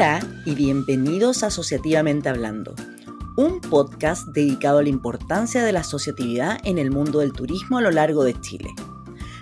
Hola 0.00 0.26
y 0.46 0.54
bienvenidos 0.54 1.42
a 1.42 1.48
Asociativamente 1.48 2.30
Hablando, 2.30 2.74
un 3.36 3.60
podcast 3.60 4.28
dedicado 4.28 4.78
a 4.78 4.82
la 4.82 4.88
importancia 4.88 5.62
de 5.62 5.72
la 5.72 5.80
asociatividad 5.80 6.58
en 6.64 6.78
el 6.78 6.90
mundo 6.90 7.18
del 7.18 7.34
turismo 7.34 7.76
a 7.76 7.82
lo 7.82 7.90
largo 7.90 8.24
de 8.24 8.32
Chile. 8.40 8.70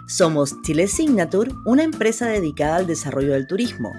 Somos 0.09 0.61
Chile 0.63 0.89
Signature, 0.89 1.53
una 1.65 1.85
empresa 1.85 2.27
dedicada 2.27 2.75
al 2.75 2.89
desarrollo 2.89 3.35
del 3.35 3.47
turismo, 3.47 3.93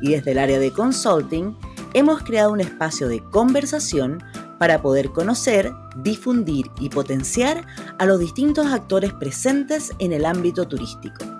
y 0.00 0.10
desde 0.12 0.30
el 0.30 0.38
área 0.38 0.60
de 0.60 0.70
consulting 0.70 1.56
hemos 1.94 2.22
creado 2.22 2.52
un 2.52 2.60
espacio 2.60 3.08
de 3.08 3.18
conversación 3.30 4.22
para 4.60 4.82
poder 4.82 5.10
conocer, 5.10 5.72
difundir 5.96 6.70
y 6.78 6.90
potenciar 6.90 7.66
a 7.98 8.06
los 8.06 8.20
distintos 8.20 8.66
actores 8.66 9.12
presentes 9.14 9.90
en 9.98 10.12
el 10.12 10.26
ámbito 10.26 10.68
turístico. 10.68 11.33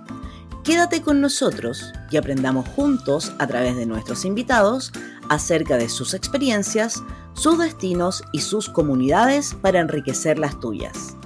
Quédate 0.65 1.03
con 1.03 1.21
nosotros 1.21 1.93
y 2.11 2.17
aprendamos 2.17 2.67
juntos 2.67 3.35
a 3.39 3.47
través 3.47 3.77
de 3.77 3.85
nuestros 3.85 4.25
invitados 4.25 4.93
acerca 5.29 5.77
de 5.77 5.91
sus 5.91 6.15
experiencias, 6.15 7.03
sus 7.35 7.59
destinos 7.59 8.25
y 8.33 8.41
sus 8.41 8.71
comunidades 8.71 9.55
para 9.61 9.81
enriquecer 9.81 10.39
las 10.39 10.59
tuyas. 10.61 11.19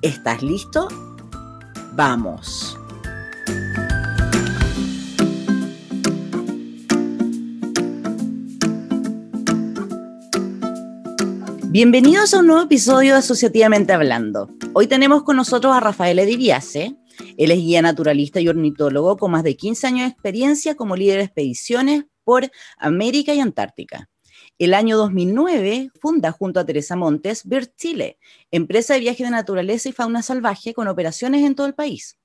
¿Estás 0.00 0.42
listo? 0.42 0.88
¡Vamos! 1.92 2.78
Bienvenidos 11.64 12.32
a 12.32 12.38
un 12.38 12.46
nuevo 12.46 12.62
episodio 12.62 13.12
de 13.12 13.18
Asociativamente 13.18 13.92
Hablando. 13.92 14.48
Hoy 14.72 14.86
tenemos 14.86 15.24
con 15.24 15.36
nosotros 15.36 15.76
a 15.76 15.80
Rafael 15.80 16.18
Ediviase. 16.18 16.97
Él 17.38 17.52
es 17.52 17.58
guía 17.58 17.80
naturalista 17.82 18.40
y 18.40 18.48
ornitólogo 18.48 19.16
con 19.16 19.30
más 19.30 19.44
de 19.44 19.56
15 19.56 19.86
años 19.86 20.00
de 20.00 20.12
experiencia 20.12 20.74
como 20.74 20.96
líder 20.96 21.18
de 21.18 21.24
expediciones 21.24 22.04
por 22.24 22.50
América 22.76 23.32
y 23.32 23.38
Antártica. 23.38 24.10
El 24.58 24.74
año 24.74 24.96
2009 24.98 25.92
funda 26.00 26.32
junto 26.32 26.58
a 26.58 26.66
Teresa 26.66 26.96
Montes 26.96 27.46
BIRD 27.46 27.68
Chile, 27.76 28.18
empresa 28.50 28.94
de 28.94 29.00
viaje 29.00 29.22
de 29.22 29.30
naturaleza 29.30 29.88
y 29.88 29.92
fauna 29.92 30.20
salvaje 30.22 30.74
con 30.74 30.88
operaciones 30.88 31.44
en 31.44 31.54
todo 31.54 31.68
el 31.68 31.74
país. 31.74 32.18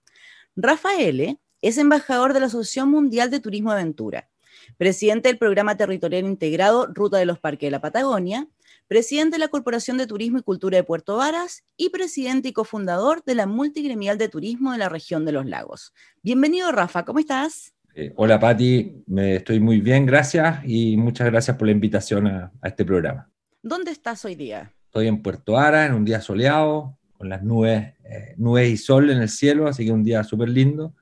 Rafael 0.56 1.38
es 1.62 1.78
embajador 1.78 2.34
de 2.34 2.40
la 2.40 2.48
Asociación 2.48 2.90
Mundial 2.90 3.30
de 3.30 3.40
Turismo 3.40 3.72
Aventura, 3.72 4.32
presidente 4.78 5.30
del 5.30 5.38
Programa 5.38 5.78
Territorial 5.78 6.26
Integrado 6.26 6.88
Ruta 6.88 7.18
de 7.18 7.28
los 7.28 7.38
Parques 7.38 7.68
de 7.68 7.72
la 7.72 7.82
Patagonia, 7.82 8.48
presidente 8.88 9.36
de 9.36 9.40
la 9.40 9.48
Corporación 9.48 9.98
de 9.98 10.08
Turismo 10.08 10.38
y 10.38 10.44
Cultura 10.44 10.78
de 10.78 10.84
Puerto 10.84 11.18
Varas 11.18 11.64
y 11.78 11.90
presidente 11.90 12.50
y 12.50 12.54
cofundador 12.54 13.24
de 13.24 13.36
la 13.36 13.48
Multigremial 13.48 14.18
de 14.18 14.30
Turismo 14.30 14.72
de 14.72 14.78
la 14.78 14.90
región 14.90 15.26
de 15.26 15.32
los 15.32 15.46
lagos. 15.46 15.94
Bienvenido, 16.22 16.72
Rafa, 16.72 17.06
¿cómo 17.06 17.20
estás? 17.20 17.74
Eh, 17.96 18.12
hola, 18.16 18.40
Patti, 18.40 19.04
me 19.08 19.36
estoy 19.36 19.60
muy 19.60 19.80
bien, 19.80 20.06
gracias 20.06 20.62
y 20.66 20.98
muchas 20.98 21.28
gracias 21.28 21.58
por 21.58 21.68
la 21.68 21.72
invitación 21.72 22.28
a, 22.28 22.52
este 22.64 22.84
programa. 22.84 23.30
¿Dónde 23.62 23.92
estás 23.92 24.26
hoy 24.26 24.36
día? 24.36 24.74
Estoy 24.86 25.08
en 25.08 25.22
Puerto 25.22 25.54
Varas, 25.54 25.90
en 25.90 25.96
un 25.96 26.06
día 26.06 26.20
soleado, 26.20 26.98
con 27.18 27.30
las 27.30 27.44
nubes, 27.44 27.94
eh, 28.04 28.34
nubes 28.38 28.70
y 28.70 28.78
sol 28.78 29.10
en 29.10 29.22
el 29.22 29.30
cielo, 29.30 29.68
así 29.68 29.86
que 29.86 29.92
un 29.92 30.04
día 30.04 30.24
súper 30.24 30.50
lindo. 30.50 30.94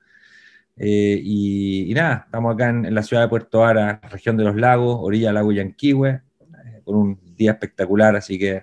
Eh, 0.76 1.20
y, 1.22 1.92
nada, 1.94 2.22
estamos 2.26 2.54
acá 2.54 2.70
en, 2.70 2.94
la 2.94 3.02
ciudad 3.02 3.22
de 3.22 3.28
Puerto 3.28 3.60
Varas, 3.60 4.00
región 4.10 4.36
de 4.36 4.44
los 4.44 4.56
lagos, 4.56 4.98
orilla 5.00 5.28
del 5.28 5.34
lago 5.34 5.52
Yanquihue, 5.52 6.20
con 6.84 6.96
un 6.96 7.21
día 7.36 7.52
espectacular, 7.52 8.16
así 8.16 8.38
que 8.38 8.62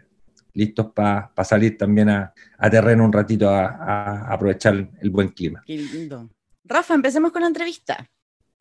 listos 0.54 0.88
para 0.94 1.32
salir 1.44 1.78
también 1.78 2.10
a, 2.10 2.34
terreno 2.70 3.06
un 3.06 3.14
ratito 3.14 3.50
a, 3.50 4.32
aprovechar 4.32 4.90
el 5.00 5.10
buen 5.10 5.30
clima. 5.30 5.64
Qué 5.66 5.78
lindo. 5.78 6.30
Rafa, 6.64 6.94
empecemos 6.94 7.32
con 7.32 7.42
la 7.42 7.48
entrevista. 7.48 8.10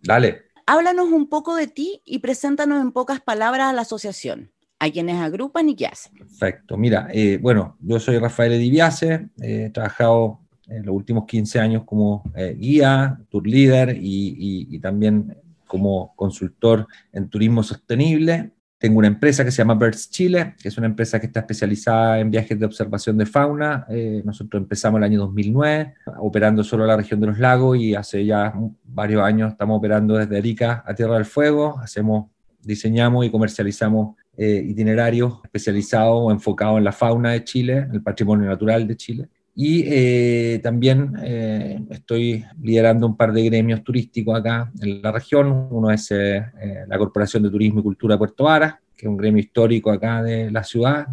Dale. 0.00 0.42
Háblanos 0.66 1.08
un 1.08 1.28
poco 1.28 1.56
de 1.56 1.66
ti 1.66 2.02
y 2.04 2.18
preséntanos 2.18 2.82
en 2.82 2.92
pocas 2.92 3.20
palabras 3.20 3.68
a 3.68 3.72
la 3.72 3.82
asociación, 3.82 4.52
a 4.78 4.90
quienes 4.90 5.16
agrupan 5.16 5.68
y 5.68 5.76
qué 5.76 5.86
hacen. 5.86 6.12
Perfecto. 6.14 6.76
Mira, 6.76 7.08
eh, 7.12 7.38
bueno, 7.40 7.76
yo 7.80 7.98
soy 7.98 8.18
Rafael 8.18 8.52
Ediviase, 8.52 9.28
he 9.40 9.70
trabajado 9.70 10.40
en 10.66 10.84
los 10.84 10.94
últimos 10.94 11.24
15 11.24 11.58
años 11.58 11.84
como 11.84 12.22
eh, 12.36 12.54
guía, 12.58 13.18
tour 13.30 13.46
leader 13.46 13.96
y 13.98 14.78
también 14.80 15.34
como 15.68 16.14
consultor 16.16 16.88
en 17.12 17.28
turismo 17.28 17.62
sostenible. 17.62 18.50
Tengo 18.78 19.00
una 19.00 19.08
empresa 19.08 19.44
que 19.44 19.50
se 19.50 19.58
llama 19.58 19.74
Birds 19.74 20.08
Chile, 20.08 20.54
que 20.62 20.68
es 20.68 20.78
una 20.78 20.86
empresa 20.86 21.18
que 21.18 21.26
está 21.26 21.40
especializada 21.40 22.20
en 22.20 22.30
viajes 22.30 22.56
de 22.56 22.64
observación 22.64 23.18
de 23.18 23.26
fauna. 23.26 23.84
Eh, 23.90 24.22
nosotros 24.24 24.62
empezamos 24.62 24.98
el 24.98 25.04
año 25.04 25.18
2009, 25.18 25.94
operando 26.18 26.62
solo 26.62 26.86
la 26.86 26.96
región 26.96 27.20
de 27.20 27.26
los 27.26 27.40
lagos 27.40 27.76
y 27.76 27.96
hace 27.96 28.24
ya 28.24 28.54
varios 28.84 29.22
años 29.22 29.50
estamos 29.50 29.78
operando 29.78 30.16
desde 30.16 30.38
Arica 30.38 30.84
a 30.86 30.94
Tierra 30.94 31.14
del 31.14 31.24
Fuego. 31.24 31.76
Hacemos, 31.80 32.30
diseñamos 32.62 33.26
y 33.26 33.30
comercializamos 33.30 34.14
eh, 34.36 34.62
itinerarios 34.64 35.40
especializados 35.42 36.16
o 36.16 36.30
enfocados 36.30 36.78
en 36.78 36.84
la 36.84 36.92
fauna 36.92 37.32
de 37.32 37.42
Chile, 37.42 37.88
el 37.92 38.00
patrimonio 38.00 38.46
natural 38.46 38.86
de 38.86 38.96
Chile. 38.96 39.28
Y 39.60 39.82
eh, 39.88 40.60
también 40.62 41.14
eh, 41.20 41.84
estoy 41.90 42.44
liderando 42.62 43.08
un 43.08 43.16
par 43.16 43.32
de 43.32 43.42
gremios 43.42 43.82
turísticos 43.82 44.38
acá 44.38 44.70
en 44.80 45.02
la 45.02 45.10
región. 45.10 45.66
Uno 45.72 45.90
es 45.90 46.12
eh, 46.12 46.44
la 46.86 46.96
Corporación 46.96 47.42
de 47.42 47.50
Turismo 47.50 47.80
y 47.80 47.82
Cultura 47.82 48.14
de 48.14 48.18
Puerto 48.18 48.44
Varas, 48.44 48.76
que 48.96 49.06
es 49.06 49.10
un 49.10 49.16
gremio 49.16 49.40
histórico 49.40 49.90
acá 49.90 50.22
de 50.22 50.52
la 50.52 50.62
ciudad, 50.62 51.08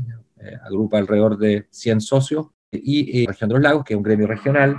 agrupa 0.64 1.00
alrededor 1.00 1.40
de 1.40 1.66
100 1.72 2.02
socios. 2.02 2.46
Y 2.72 3.26
Región 3.26 3.48
de 3.48 3.56
los 3.56 3.64
Lagos, 3.64 3.84
que 3.84 3.96
es 3.96 3.98
un 3.98 4.04
gremio 4.04 4.28
regional, 4.28 4.78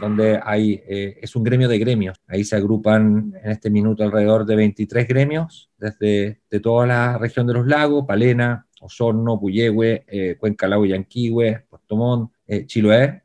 donde 0.00 0.40
hay, 0.42 0.82
es 0.84 1.36
un 1.36 1.44
gremio 1.44 1.68
de 1.68 1.78
gremios. 1.78 2.20
Ahí 2.26 2.42
se 2.42 2.56
agrupan 2.56 3.32
en 3.44 3.50
este 3.52 3.70
minuto 3.70 4.02
alrededor 4.02 4.44
de 4.44 4.56
23 4.56 5.06
gremios, 5.06 5.70
desde 5.78 6.40
de 6.50 6.58
toda 6.58 6.84
la 6.84 7.18
región 7.18 7.46
de 7.46 7.52
los 7.54 7.64
lagos, 7.64 8.06
Palena, 8.08 8.66
Osorno, 8.80 9.38
Puyehue, 9.38 10.36
Cuenca, 10.40 10.66
Lago 10.66 10.84
Yanquihue, 10.84 11.64
Puerto 11.70 11.94
Montt, 11.94 12.33
eh, 12.46 12.66
Chiloé, 12.66 13.22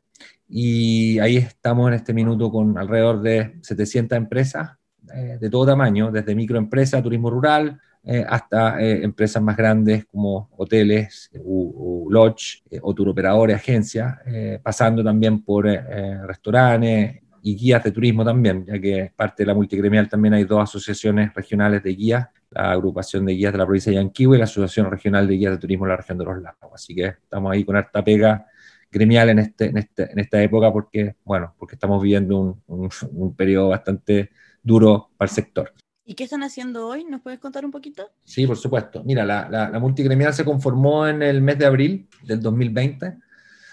y 0.48 1.18
ahí 1.18 1.36
estamos 1.36 1.88
en 1.88 1.94
este 1.94 2.12
minuto 2.12 2.50
con 2.50 2.76
alrededor 2.76 3.22
de 3.22 3.58
700 3.62 4.16
empresas 4.16 4.70
eh, 5.14 5.38
de 5.40 5.50
todo 5.50 5.66
tamaño, 5.66 6.10
desde 6.10 6.34
microempresas, 6.34 7.02
turismo 7.02 7.30
rural, 7.30 7.80
eh, 8.02 8.24
hasta 8.26 8.80
empresas 8.80 9.42
más 9.42 9.56
grandes 9.56 10.06
como 10.06 10.48
hoteles, 10.56 11.30
u, 11.34 12.08
lodge, 12.10 12.62
o 12.80 12.94
tour 12.94 13.10
operadores, 13.10 13.56
agencias, 13.56 14.18
pasando 14.62 15.04
también 15.04 15.42
por 15.44 15.66
restaurantes 15.66 17.20
y 17.42 17.56
guías 17.56 17.82
de 17.84 17.92
turismo 17.92 18.24
también, 18.24 18.64
ya 18.66 18.78
que 18.78 19.12
parte 19.14 19.42
de 19.42 19.48
la 19.48 19.54
multigremial 19.54 20.08
también 20.08 20.34
hay 20.34 20.44
dos 20.44 20.62
asociaciones 20.62 21.32
regionales 21.34 21.82
de 21.82 21.90
guías, 21.90 22.28
la 22.50 22.72
agrupación 22.72 23.24
de 23.24 23.32
guías 23.32 23.52
de 23.52 23.58
la 23.58 23.64
provincia 23.64 23.90
de 23.90 23.96
Yanquihue 23.96 24.36
y 24.36 24.38
la 24.38 24.44
Asociación 24.44 24.90
Regional 24.90 25.26
de 25.26 25.34
Guías 25.34 25.52
de 25.52 25.58
Turismo 25.58 25.84
de 25.84 25.90
la 25.90 25.96
región 25.96 26.18
de 26.18 26.24
los 26.24 26.42
lagos. 26.42 26.70
Así 26.74 26.94
que 26.94 27.06
estamos 27.06 27.52
ahí 27.52 27.64
con 27.64 27.76
harta 27.76 28.02
pega 28.02 28.46
gremial 28.90 29.30
en, 29.30 29.38
este, 29.38 29.66
en, 29.66 29.78
este, 29.78 30.10
en 30.12 30.18
esta 30.18 30.42
época 30.42 30.72
porque, 30.72 31.16
bueno, 31.24 31.54
porque 31.58 31.74
estamos 31.74 32.02
viviendo 32.02 32.60
un, 32.66 32.90
un, 33.12 33.34
periodo 33.34 33.68
bastante 33.68 34.30
duro 34.62 35.10
para 35.16 35.30
el 35.30 35.34
sector. 35.34 35.72
¿Y 36.04 36.14
qué 36.14 36.24
están 36.24 36.42
haciendo 36.42 36.88
hoy? 36.88 37.04
¿Nos 37.04 37.20
puedes 37.20 37.38
contar 37.38 37.64
un 37.64 37.70
poquito? 37.70 38.10
Sí, 38.24 38.46
por 38.46 38.56
supuesto. 38.56 39.04
Mira, 39.04 39.24
la, 39.24 39.48
la, 39.48 39.78
multigremial 39.78 40.34
se 40.34 40.44
conformó 40.44 41.06
en 41.06 41.22
el 41.22 41.40
mes 41.40 41.58
de 41.58 41.66
abril 41.66 42.08
del 42.24 42.40
2020. 42.40 43.16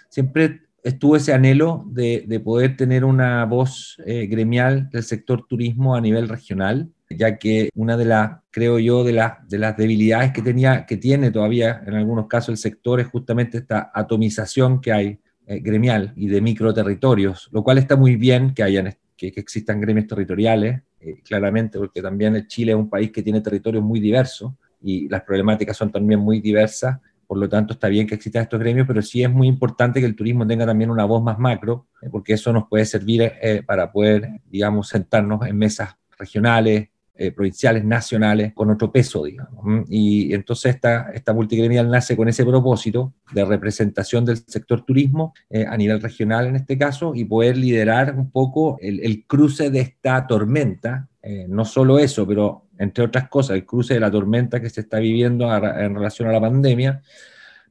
Siempre 0.09 0.61
estuvo 0.83 1.15
ese 1.15 1.33
anhelo 1.33 1.83
de, 1.87 2.25
de 2.27 2.39
poder 2.39 2.77
tener 2.77 3.03
una 3.05 3.43
voz 3.45 3.97
eh, 4.05 4.27
gremial 4.27 4.89
del 4.91 5.03
sector 5.03 5.47
turismo 5.47 5.95
a 5.95 6.01
nivel 6.01 6.29
regional 6.29 6.91
ya 7.09 7.37
que 7.37 7.69
una 7.75 7.95
de 7.97 8.05
las, 8.05 8.39
creo 8.51 8.79
yo, 8.79 9.03
de, 9.03 9.13
las 9.13 9.47
de 9.47 9.57
las 9.57 9.77
debilidades 9.77 10.31
que, 10.31 10.41
tenía, 10.41 10.85
que 10.85 10.97
tiene 10.97 11.31
todavía 11.31 11.81
en 11.85 11.93
algunos 11.93 12.27
casos 12.27 12.49
el 12.49 12.57
sector 12.57 12.99
es 12.99 13.07
justamente 13.07 13.59
esta 13.59 13.91
atomización 13.93 14.81
que 14.81 14.91
hay 14.91 15.19
eh, 15.45 15.59
gremial 15.59 16.11
y 16.17 16.27
de 16.27 16.41
microterritorios, 16.41 17.47
lo 17.53 17.63
cual 17.63 17.77
está 17.77 17.95
muy 17.95 18.17
bien 18.17 18.53
que, 18.53 18.63
hayan, 18.63 18.93
que, 19.15 19.27
existan 19.27 19.79
gremios 19.79 20.07
territoriales, 20.07 20.81
eh, 20.99 21.21
claramente, 21.23 21.77
porque 21.77 22.01
también 22.01 22.45
Chile 22.47 22.73
es 22.73 22.77
un 22.77 22.89
país 22.89 23.11
que 23.11 23.23
tiene 23.23 23.39
territorios 23.39 23.81
muy 23.81 24.01
diversos 24.01 24.51
y 24.81 25.07
las 25.07 25.21
problemáticas 25.21 25.77
son 25.77 25.89
también 25.89 26.19
muy 26.19 26.41
diversas, 26.41 26.99
por 27.25 27.37
lo 27.37 27.47
tanto 27.47 27.73
está 27.73 27.87
bien 27.87 28.05
que 28.05 28.15
existan 28.15 28.43
estos 28.43 28.59
gremios, 28.59 28.85
pero 28.87 29.01
sí 29.01 29.23
es 29.23 29.29
muy 29.29 29.47
importante 29.47 30.01
que 30.01 30.05
el 30.05 30.17
turismo 30.17 30.45
tenga 30.45 30.65
también 30.65 30.89
una 30.89 31.05
voz 31.05 31.23
más 31.23 31.39
macro, 31.39 31.87
eh, 32.01 32.09
porque 32.11 32.33
eso 32.33 32.51
nos 32.51 32.67
puede 32.67 32.83
servir 32.83 33.31
para 33.65 33.89
poder, 33.89 34.41
digamos, 34.49 34.89
sentarnos 34.89 35.45
en 35.47 35.57
mesas 35.57 35.95
regionales, 36.19 36.89
eh, 37.19 37.31
provinciales, 37.31 37.83
nacionales, 37.83 38.53
con 38.53 38.69
otro 38.69 38.91
peso, 38.91 39.23
digamos. 39.23 39.85
Y 39.89 40.33
entonces 40.35 40.75
esta, 40.75 41.09
esta 41.11 41.33
multigremial 41.33 41.89
nace 41.89 42.15
con 42.15 42.27
ese 42.29 42.45
propósito 42.45 43.11
de 43.31 43.43
representación 43.43 44.23
del 44.23 44.37
sector 44.37 44.85
turismo 44.85 45.33
eh, 45.49 45.65
a 45.67 45.75
nivel 45.75 45.99
regional 45.99 46.45
en 46.45 46.57
este 46.57 46.77
caso 46.77 47.15
y 47.15 47.25
poder 47.25 47.57
liderar 47.57 48.13
un 48.15 48.29
poco 48.29 48.77
el, 48.79 49.25
cruce 49.25 49.71
de 49.71 49.79
esta 49.79 50.27
tormenta, 50.27 51.07
eh, 51.23 51.47
no 51.49 51.65
solo 51.65 51.97
eso, 51.97 52.27
pero 52.27 52.67
entre 52.77 53.05
otras 53.05 53.27
cosas, 53.29 53.55
el 53.55 53.65
cruce 53.65 53.95
de 53.95 53.99
la 53.99 54.11
tormenta 54.11 54.61
que 54.61 54.69
se 54.69 54.81
está 54.81 54.99
viviendo 54.99 55.51
en 55.55 55.95
relación 55.95 56.29
a 56.29 56.31
la 56.31 56.39
pandemia, 56.39 57.01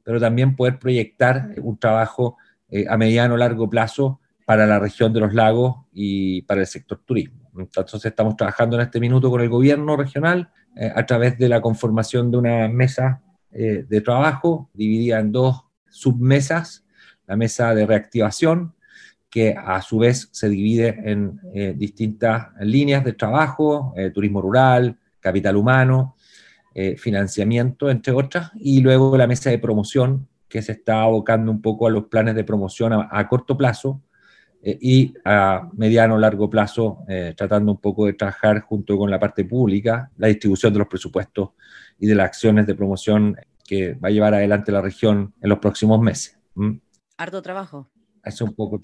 pero 0.03 0.19
también 0.19 0.57
poder 0.57 0.77
proyectar 0.77 1.55
un 1.61 1.77
trabajo 1.77 2.35
a 2.89 2.97
mediano 2.97 3.35
o 3.35 3.37
largo 3.37 3.69
plazo 3.69 4.19
para 4.45 4.65
la 4.65 4.79
región 4.79 5.13
de 5.13 5.21
los 5.21 5.33
lagos 5.33 5.85
y 5.93 6.41
para 6.41 6.59
el 6.61 6.67
sector 6.67 6.99
turismo. 7.05 7.46
Entonces 7.57 8.05
estamos 8.05 8.35
trabajando 8.35 8.75
en 8.75 8.83
este 8.83 8.99
minuto 8.99 9.29
con 9.29 9.41
el 9.41 9.49
gobierno 9.49 9.95
regional 9.95 10.49
a 10.95 11.05
través 11.05 11.37
de 11.37 11.49
la 11.49 11.61
conformación 11.61 12.29
de 12.29 12.37
una 12.37 12.67
mesa 12.67 13.21
de 13.49 14.01
trabajo 14.01 14.69
dividida 14.73 15.19
en 15.19 15.31
dos 15.31 15.63
submesas, 15.89 16.85
la 17.25 17.35
mesa 17.35 17.73
de 17.73 17.85
reactivación, 17.85 18.75
que 19.29 19.55
a 19.57 19.81
su 19.81 19.97
vez 19.97 20.29
se 20.31 20.49
divide 20.49 21.01
en 21.03 21.39
distintas 21.77 22.49
líneas 22.59 23.03
de 23.03 23.13
trabajo, 23.13 23.93
turismo 24.13 24.41
rural, 24.41 24.99
capital 25.19 25.55
humano, 25.55 26.15
financiamiento, 26.97 27.89
entre 27.89 28.13
otras, 28.13 28.51
y 28.55 28.81
luego 28.81 29.17
la 29.17 29.25
mesa 29.25 29.49
de 29.49 29.57
promoción, 29.57 30.27
que 30.47 30.61
se 30.61 30.73
está 30.73 31.01
abocando 31.01 31.51
un 31.51 31.61
poco 31.61 31.87
a 31.87 31.89
los 31.89 32.05
planes 32.05 32.35
de 32.35 32.43
promoción 32.43 32.93
a, 32.93 33.27
corto 33.27 33.57
plazo 33.57 34.01
eh, 34.67 34.77
y 34.81 35.13
a 35.23 35.69
mediano 35.77 36.15
o 36.15 36.17
largo 36.17 36.49
plazo, 36.49 37.05
eh, 37.07 37.33
tratando 37.37 37.71
un 37.71 37.77
poco 37.79 38.05
de 38.05 38.11
trabajar 38.11 38.59
junto 38.59 38.97
con 38.97 39.09
la 39.09 39.17
parte 39.17 39.45
pública 39.45 40.11
la 40.17 40.27
distribución 40.27 40.73
de 40.73 40.79
los 40.79 40.89
presupuestos 40.89 41.51
y 41.97 42.05
de 42.05 42.15
las 42.15 42.25
acciones 42.25 42.67
de 42.67 42.75
promoción 42.75 43.37
que 43.63 43.93
va 43.93 44.09
a 44.09 44.11
llevar 44.11 44.33
adelante 44.33 44.73
la 44.73 44.81
región 44.81 45.33
en 45.41 45.49
los 45.49 45.59
próximos 45.59 46.01
meses. 46.01 46.37
Harto 47.17 47.41
trabajo. 47.41 47.89
Eso 48.25 48.43
un 48.43 48.53
poco. 48.55 48.81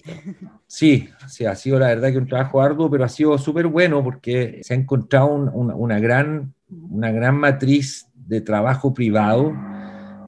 Sí, 0.66 1.10
sí, 1.28 1.44
ha 1.44 1.54
sido 1.54 1.78
la 1.78 1.88
verdad 1.88 2.10
que 2.10 2.16
un 2.18 2.28
trabajo 2.28 2.62
arduo, 2.62 2.90
pero 2.90 3.04
ha 3.04 3.08
sido 3.10 3.36
súper 3.36 3.66
bueno 3.66 4.02
porque 4.02 4.60
se 4.62 4.72
ha 4.72 4.76
encontrado 4.78 5.26
una, 5.26 6.00
gran, 6.00 6.54
una 6.70 7.12
gran 7.12 7.36
matriz 7.36 8.08
de 8.14 8.40
trabajo 8.40 8.94
privado 8.94 9.52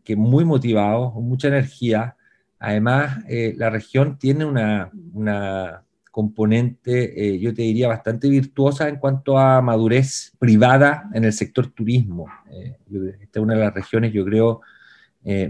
que 0.05 0.17
muy 0.17 0.45
motivado, 0.45 1.15
con 1.15 1.27
mucha 1.27 1.49
energía. 1.49 2.16
Además, 2.59 3.19
eh, 3.29 3.55
la 3.57 3.71
región 3.71 4.19
tiene 4.19 4.45
una, 4.45 4.91
una 5.13 5.83
componente, 6.11 7.35
eh, 7.35 7.39
yo 7.39 7.53
te 7.53 7.63
diría, 7.63 7.89
bastante 7.89 8.29
virtuosa 8.29 8.89
en 8.89 8.97
cuanto 8.97 9.39
a 9.39 9.61
madurez 9.61 10.33
privada 10.39 11.11
en 11.13 11.25
el 11.25 11.33
sector 11.33 11.69
turismo. 11.69 12.27
Eh, 12.51 12.79
esta 13.21 13.39
es 13.39 13.43
una 13.43 13.55
de 13.55 13.61
las 13.61 13.75
regiones, 13.75 14.13
yo 14.13 14.25
creo, 14.25 14.61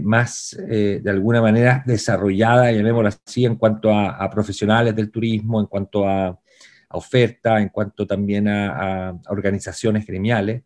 más 0.01 0.57
de 0.57 1.03
alguna 1.05 1.39
manera 1.39 1.83
desarrollada, 1.85 2.71
llamémoslo 2.71 3.09
así, 3.09 3.45
en 3.45 3.57
cuanto 3.57 3.93
a, 3.93 4.27
profesionales 4.31 4.95
del 4.95 5.11
turismo, 5.11 5.59
en 5.61 5.67
cuanto 5.67 6.07
a, 6.07 6.29
a, 6.29 6.37
oferta, 6.97 7.61
en 7.61 7.69
cuanto 7.69 8.07
también 8.07 8.47
a, 8.47 9.09
a 9.09 9.19
organizaciones 9.29 10.07
gremiales. 10.07 10.63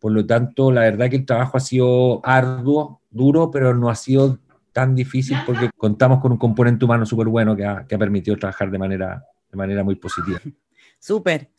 Por 0.00 0.10
lo 0.10 0.26
tanto, 0.26 0.72
la 0.72 0.80
verdad 0.80 1.08
que 1.08 1.16
el 1.16 1.24
trabajo 1.24 1.56
ha 1.56 1.60
sido 1.60 2.20
arduo, 2.26 3.00
duro, 3.10 3.52
pero 3.52 3.76
no 3.76 3.90
ha 3.90 3.94
sido 3.94 4.40
tan 4.78 4.94
difícil 4.94 5.36
porque 5.44 5.70
contamos 5.76 6.20
con 6.20 6.30
un 6.30 6.38
componente 6.38 6.84
humano 6.84 7.04
súper 7.04 7.26
bueno 7.26 7.56
que 7.56 7.64
ha, 7.64 7.84
que 7.84 7.96
ha, 7.96 7.98
permitido 7.98 8.36
trabajar 8.36 8.70
de 8.70 8.78
manera, 8.78 9.24
de 9.50 9.56
manera 9.56 9.82
muy 9.82 9.96
positiva. 9.96 10.38
Súper. 11.00 11.50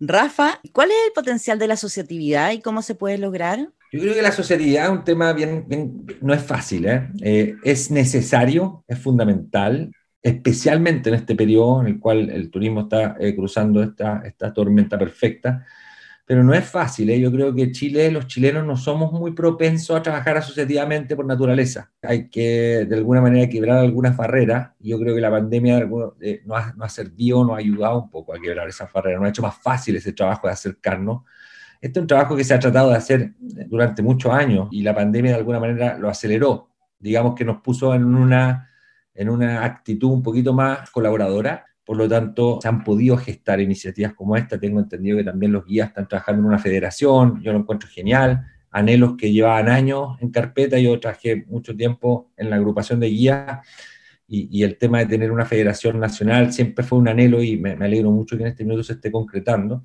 Rafa, 0.00 0.58
¿cuál 0.72 0.88
es 0.88 0.96
el 1.06 1.12
potencial 1.12 1.58
de 1.58 1.66
la 1.66 1.74
asociatividad 1.74 2.52
y 2.52 2.62
cómo 2.62 2.80
se 2.80 2.94
puede 2.94 3.18
lograr? 3.18 3.58
Yo 3.92 4.00
creo 4.00 4.14
que 4.14 4.22
la 4.22 4.30
asociatividad 4.30 4.86
es 4.86 4.90
un 4.90 5.04
tema 5.04 5.34
bien, 5.34 5.66
no 6.22 6.32
es 6.32 6.42
fácil, 6.42 6.86
¿eh? 6.86 7.10
Eh, 7.20 7.56
es 7.62 7.90
necesario, 7.90 8.82
es 8.88 8.98
fundamental, 8.98 9.92
especialmente 10.22 11.10
en 11.10 11.16
este 11.16 11.34
periodo 11.34 11.82
en 11.82 11.88
el 11.88 12.00
cual 12.00 12.30
el 12.30 12.50
turismo 12.50 12.80
está 12.80 13.16
eh, 13.20 13.36
cruzando 13.36 13.82
esta, 13.82 14.22
esta 14.24 14.50
tormenta 14.54 14.98
perfecta 14.98 15.66
pero 16.26 16.42
no 16.42 16.52
es 16.54 16.68
fácil. 16.68 17.08
¿eh? 17.10 17.20
Yo 17.20 17.30
creo 17.30 17.54
que 17.54 17.70
Chile, 17.70 18.10
los 18.10 18.26
chilenos 18.26 18.66
no 18.66 18.76
somos 18.76 19.12
muy 19.12 19.30
propensos 19.30 19.96
a 19.96 20.02
trabajar 20.02 20.36
asociativamente 20.36 21.14
por 21.14 21.24
naturaleza. 21.24 21.92
Hay 22.02 22.28
que, 22.28 22.84
de 22.84 22.96
alguna 22.96 23.20
manera, 23.20 23.48
quebrar 23.48 23.78
algunas 23.78 24.16
barreras. 24.16 24.72
Yo 24.80 24.98
creo 24.98 25.14
que 25.14 25.20
la 25.20 25.30
pandemia 25.30 25.88
eh, 26.20 26.42
nos, 26.44 26.58
ha, 26.58 26.74
ha, 26.80 26.88
servido, 26.88 27.44
nos 27.44 27.54
ha 27.54 27.58
ayudado 27.58 28.02
un 28.02 28.10
poco 28.10 28.34
a 28.34 28.40
quebrar 28.40 28.68
esas 28.68 28.92
barreras, 28.92 29.20
nos 29.20 29.26
ha 29.28 29.30
hecho 29.30 29.42
más 29.42 29.56
fácil 29.56 29.94
ese 29.94 30.12
trabajo 30.12 30.48
de 30.48 30.52
acercarnos. 30.52 31.22
Este 31.80 32.00
es 32.00 32.02
un 32.02 32.08
trabajo 32.08 32.34
que 32.34 32.42
se 32.42 32.54
ha 32.54 32.58
tratado 32.58 32.90
de 32.90 32.96
hacer 32.96 33.34
durante 33.38 34.02
muchos 34.02 34.32
años 34.32 34.68
y 34.72 34.82
la 34.82 34.94
pandemia 34.96 35.30
de 35.30 35.38
alguna 35.38 35.60
manera 35.60 35.96
lo 35.96 36.08
aceleró. 36.08 36.70
Digamos 36.98 37.36
que 37.36 37.44
nos 37.44 37.60
puso 37.60 37.94
en 37.94 38.04
una, 38.04 38.68
en 39.14 39.30
una 39.30 39.64
actitud 39.64 40.10
un 40.10 40.24
poquito 40.24 40.52
más 40.52 40.90
colaboradora 40.90 41.66
por 41.86 41.96
lo 41.96 42.08
tanto, 42.08 42.58
se 42.60 42.66
han 42.66 42.82
podido 42.82 43.16
gestar 43.16 43.60
iniciativas 43.60 44.12
como 44.12 44.36
esta. 44.36 44.58
Tengo 44.58 44.80
entendido 44.80 45.18
que 45.18 45.22
también 45.24 45.52
los 45.52 45.64
guías 45.64 45.88
están 45.88 46.08
trabajando 46.08 46.42
en 46.42 46.46
una 46.46 46.58
federación. 46.58 47.40
Yo 47.40 47.52
lo 47.52 47.60
encuentro 47.60 47.88
genial. 47.88 48.44
Anhelos 48.72 49.14
que 49.16 49.32
llevaban 49.32 49.68
años 49.68 50.16
en 50.20 50.32
carpeta. 50.32 50.80
Yo 50.80 50.98
trabajé 50.98 51.44
mucho 51.46 51.76
tiempo 51.76 52.32
en 52.36 52.50
la 52.50 52.56
agrupación 52.56 52.98
de 52.98 53.06
guías 53.06 53.60
y, 54.26 54.64
el 54.64 54.78
tema 54.78 54.98
de 54.98 55.06
tener 55.06 55.30
una 55.30 55.44
federación 55.44 56.00
nacional 56.00 56.52
siempre 56.52 56.84
fue 56.84 56.98
un 56.98 57.06
anhelo 57.06 57.40
y 57.40 57.56
me, 57.56 57.74
alegro 57.74 58.10
mucho 58.10 58.36
que 58.36 58.42
en 58.42 58.48
este 58.48 58.64
minuto 58.64 58.82
se 58.82 58.94
esté 58.94 59.12
concretando. 59.12 59.84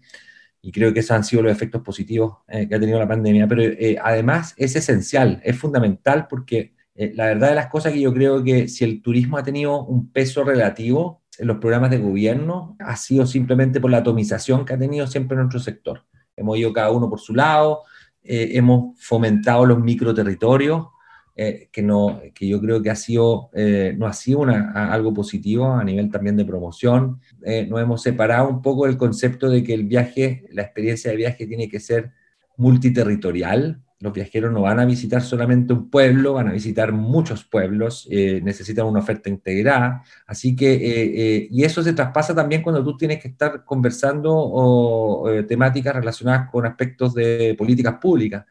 Y 0.59 0.71
creo 0.71 0.91
que 0.91 1.01
esos 1.01 1.11
han 1.11 1.23
sido 1.23 1.43
los 1.43 1.51
efectos 1.51 1.83
positivos 1.83 2.37
eh, 2.47 2.67
que 2.67 2.73
ha 2.73 2.79
tenido 2.79 2.97
la 2.97 3.07
pandemia. 3.07 3.47
Pero 3.47 3.61
eh, 3.61 3.97
además 4.01 4.55
es 4.57 4.75
esencial, 4.75 5.39
es 5.43 5.55
fundamental 5.55 6.25
porque 6.27 6.73
eh, 6.95 7.13
la 7.15 7.27
verdad 7.27 7.49
de 7.49 7.55
las 7.55 7.67
cosas 7.67 7.93
que 7.93 8.01
yo 8.01 8.11
creo 8.11 8.43
que 8.43 8.67
si 8.67 8.85
el 8.85 9.03
turismo 9.03 9.37
ha 9.37 9.43
tenido 9.43 9.85
un 9.85 10.11
peso 10.11 10.43
relativo 10.43 11.20
los 11.41 11.57
programas 11.57 11.89
de 11.89 11.97
gobierno 11.97 12.75
ha 12.79 12.95
sido 12.95 13.25
simplemente 13.25 13.81
por 13.81 13.91
la 13.91 13.97
atomización 13.97 14.65
que 14.65 14.73
ha 14.73 14.77
tenido 14.77 15.07
siempre 15.07 15.35
nuestro 15.35 15.59
sector. 15.59 16.03
Hemos 16.35 16.57
ido 16.57 16.71
cada 16.71 16.91
uno 16.91 17.09
por 17.09 17.19
su 17.19 17.33
lado, 17.33 17.81
eh, 18.23 18.51
hemos 18.53 18.99
fomentado 18.99 19.65
los 19.65 19.79
microterritorios, 19.79 20.87
eh, 21.35 21.69
que, 21.71 21.81
no, 21.81 22.21
que 22.35 22.47
yo 22.47 22.61
creo 22.61 22.81
que 22.81 22.91
ha 22.91 22.95
sido, 22.95 23.49
eh, 23.53 23.95
no 23.97 24.05
ha 24.05 24.13
sido 24.13 24.39
una, 24.39 24.93
algo 24.93 25.13
positivo 25.13 25.71
a 25.71 25.83
nivel 25.83 26.11
también 26.11 26.37
de 26.37 26.45
promoción. 26.45 27.19
nos 27.67 27.81
hemos 27.81 28.01
separado 28.03 28.49
un 28.49 28.61
poco 28.61 28.85
del 28.85 28.97
concepto 28.97 29.49
de 29.49 29.63
que 29.63 29.73
el 29.73 29.85
viaje, 29.85 30.45
la 30.51 30.61
experiencia 30.61 31.09
de 31.09 31.17
viaje 31.17 31.47
tiene 31.47 31.67
que 31.67 31.79
ser 31.79 32.11
multiterritorial, 32.57 33.81
los 34.01 34.13
viajeros 34.13 34.51
no 34.51 34.61
van 34.61 34.79
a 34.79 34.85
visitar 34.85 35.21
solamente 35.21 35.73
un 35.73 35.89
pueblo, 35.89 36.33
van 36.33 36.47
a 36.49 36.51
visitar 36.51 36.91
muchos 36.91 37.43
pueblos, 37.43 38.07
eh, 38.09 38.41
necesitan 38.43 38.87
una 38.87 38.99
oferta 38.99 39.29
integrada. 39.29 40.03
Así 40.25 40.55
que, 40.55 40.73
eh, 40.73 41.11
eh, 41.15 41.47
y 41.51 41.63
eso 41.63 41.83
se 41.83 41.93
traspasa 41.93 42.33
también 42.33 42.63
cuando 42.63 42.83
tú 42.83 42.97
tienes 42.97 43.21
que 43.21 43.27
estar 43.27 43.63
conversando 43.63 44.33
o, 44.33 45.29
temáticas 45.47 45.95
relacionadas 45.95 46.49
con 46.49 46.65
aspectos 46.65 47.13
de 47.13 47.55
políticas 47.57 47.95
públicas. 48.01 48.45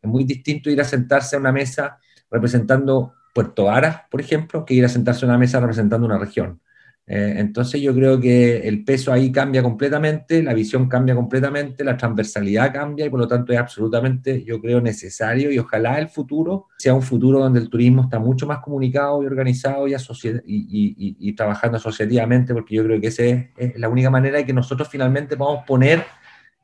Es 0.00 0.08
muy 0.08 0.24
distinto 0.24 0.70
ir 0.70 0.80
a 0.80 0.84
sentarse 0.84 1.36
a 1.36 1.40
una 1.40 1.52
mesa 1.52 1.98
representando 2.30 3.14
Puerto 3.34 3.64
Varas, 3.64 4.02
por 4.10 4.20
ejemplo, 4.20 4.64
que 4.64 4.74
ir 4.74 4.84
a 4.84 4.88
sentarse 4.88 5.24
a 5.24 5.28
una 5.28 5.38
mesa 5.38 5.60
representando 5.60 6.06
una 6.06 6.18
región. 6.18 6.60
Eh, 7.06 7.34
entonces 7.38 7.80
yo 7.80 7.92
creo 7.94 8.20
que 8.20 8.68
el 8.68 8.84
peso 8.84 9.12
ahí 9.12 9.32
cambia 9.32 9.62
completamente, 9.62 10.42
la 10.42 10.54
visión 10.54 10.88
cambia 10.88 11.14
completamente, 11.14 11.82
la 11.82 11.96
transversalidad 11.96 12.72
cambia 12.72 13.06
y 13.06 13.10
por 13.10 13.18
lo 13.18 13.26
tanto 13.26 13.52
es 13.52 13.58
absolutamente, 13.58 14.44
yo 14.44 14.60
creo, 14.60 14.80
necesario 14.80 15.50
y 15.50 15.58
ojalá 15.58 15.98
el 15.98 16.08
futuro 16.08 16.68
sea 16.78 16.94
un 16.94 17.02
futuro 17.02 17.40
donde 17.40 17.58
el 17.58 17.68
turismo 17.68 18.02
está 18.02 18.20
mucho 18.20 18.46
más 18.46 18.58
comunicado 18.60 19.22
y 19.22 19.26
organizado 19.26 19.88
y, 19.88 19.94
y, 20.46 21.32
trabajando 21.34 21.76
asociativamente 21.76 22.54
porque 22.54 22.76
yo 22.76 22.84
creo 22.84 23.00
que 23.00 23.08
esa 23.08 23.24
es, 23.24 23.48
la 23.76 23.88
única 23.88 24.10
manera 24.10 24.38
de 24.38 24.46
que 24.46 24.52
nosotros 24.52 24.88
finalmente 24.88 25.36
podamos 25.36 25.64
poner 25.66 26.04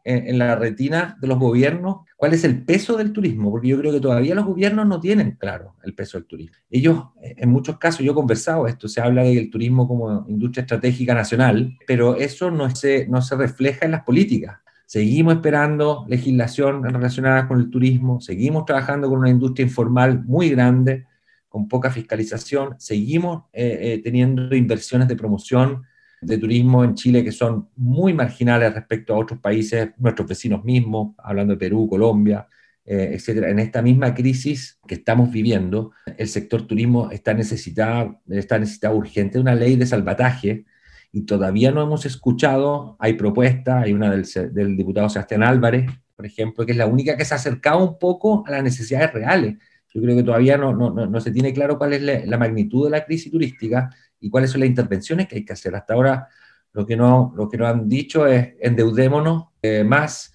en, 0.04 0.38
la 0.38 0.56
retina 0.56 1.16
de 1.20 1.28
los 1.28 1.38
gobiernos 1.38 1.98
cuál 2.16 2.34
es 2.34 2.44
el 2.44 2.64
peso 2.64 2.96
del 2.96 3.12
turismo, 3.12 3.50
porque 3.50 3.68
yo 3.68 3.78
creo 3.78 3.92
que 3.92 4.00
todavía 4.00 4.34
los 4.34 4.46
gobiernos 4.46 4.86
no 4.86 5.00
tienen 5.00 5.32
claro 5.32 5.74
el 5.84 5.94
peso 5.94 6.18
del 6.18 6.26
turismo. 6.26 6.56
Ellos, 6.70 7.04
en 7.20 7.50
muchos 7.50 7.78
casos, 7.78 8.00
yo 8.00 8.12
he 8.12 8.14
conversado 8.14 8.66
esto, 8.66 8.88
se 8.88 9.00
habla 9.00 9.22
del 9.22 9.50
turismo 9.50 9.86
como 9.86 10.26
industria 10.28 10.62
estratégica 10.62 11.14
nacional, 11.14 11.76
pero 11.86 12.16
eso 12.16 12.50
no 12.50 12.74
se, 12.74 13.06
no 13.06 13.22
se 13.22 13.36
refleja 13.36 13.84
en 13.84 13.92
las 13.92 14.04
políticas. 14.04 14.58
Seguimos 14.86 15.34
esperando 15.34 16.06
legislación 16.08 16.82
relacionada 16.82 17.46
con 17.46 17.60
el 17.60 17.68
turismo, 17.68 18.20
seguimos 18.20 18.64
trabajando 18.64 19.08
con 19.08 19.18
una 19.18 19.28
industria 19.28 19.64
informal 19.64 20.24
muy 20.24 20.48
grande, 20.48 21.04
con 21.48 21.68
poca 21.68 21.90
fiscalización, 21.90 22.74
seguimos 22.78 23.44
eh, 23.52 23.78
eh, 23.80 24.00
teniendo 24.02 24.54
inversiones 24.56 25.08
de 25.08 25.16
promoción 25.16 25.84
de 26.20 26.38
turismo 26.38 26.84
en 26.84 26.94
Chile 26.94 27.24
que 27.24 27.32
son 27.32 27.68
muy 27.76 28.12
marginales 28.12 28.74
respecto 28.74 29.14
a 29.14 29.18
otros 29.18 29.40
países, 29.40 29.90
nuestros 29.98 30.28
vecinos 30.28 30.64
mismos, 30.64 31.14
hablando 31.18 31.54
de 31.54 31.58
Perú, 31.58 31.88
Colombia, 31.88 32.46
eh, 32.84 33.10
etcétera. 33.14 33.50
En 33.50 33.58
esta 33.58 33.82
misma 33.82 34.14
crisis 34.14 34.78
que 34.86 34.94
estamos 34.94 35.30
viviendo, 35.30 35.92
el 36.16 36.28
sector 36.28 36.66
turismo 36.66 37.10
está 37.10 37.34
necesitado, 37.34 38.20
está 38.28 38.58
necesitado 38.58 38.96
urgente 38.96 39.38
una 39.38 39.54
ley 39.54 39.76
de 39.76 39.86
salvataje 39.86 40.64
y 41.12 41.22
todavía 41.22 41.70
no 41.70 41.82
hemos 41.82 42.06
escuchado, 42.06 42.96
hay 42.98 43.14
propuestas, 43.14 43.84
hay 43.84 43.92
una 43.92 44.10
del, 44.10 44.26
del 44.52 44.76
diputado 44.76 45.08
Sebastián 45.08 45.42
Álvarez, 45.42 45.90
por 46.16 46.26
ejemplo, 46.26 46.66
que 46.66 46.72
es 46.72 46.78
la 46.78 46.86
única 46.86 47.16
que 47.16 47.24
se 47.24 47.34
ha 47.34 47.36
acercado 47.36 47.78
un 47.84 47.98
poco 47.98 48.42
a 48.46 48.50
las 48.50 48.62
necesidades 48.62 49.12
reales. 49.12 49.56
Yo 49.94 50.02
creo 50.02 50.16
que 50.16 50.22
todavía 50.22 50.58
no, 50.58 50.74
no, 50.74 50.90
no 50.90 51.20
se 51.20 51.30
tiene 51.30 51.52
claro 51.52 51.78
cuál 51.78 51.92
es 51.92 52.02
la, 52.02 52.24
la 52.24 52.38
magnitud 52.38 52.84
de 52.86 52.90
la 52.90 53.04
crisis 53.04 53.30
turística 53.30 53.90
y 54.20 54.30
cuáles 54.30 54.50
son 54.50 54.60
las 54.60 54.68
intervenciones 54.68 55.28
que 55.28 55.36
hay 55.36 55.44
que 55.44 55.52
hacer. 55.52 55.74
Hasta 55.74 55.94
ahora 55.94 56.28
lo 56.72 56.86
que 56.86 56.96
no, 56.96 57.32
lo 57.36 57.48
que 57.48 57.56
nos 57.56 57.68
han 57.68 57.88
dicho 57.88 58.26
es 58.26 58.54
endeudémonos 58.60 59.48
eh, 59.62 59.84
más. 59.84 60.34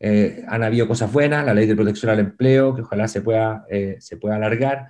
Eh, 0.00 0.44
han 0.48 0.62
habido 0.62 0.88
cosas 0.88 1.12
buenas, 1.12 1.44
la 1.44 1.54
ley 1.54 1.66
de 1.66 1.76
protección 1.76 2.10
al 2.10 2.18
empleo, 2.18 2.74
que 2.74 2.82
ojalá 2.82 3.06
se 3.06 3.20
pueda, 3.20 3.64
eh, 3.70 3.96
se 4.00 4.16
pueda 4.16 4.36
alargar, 4.36 4.88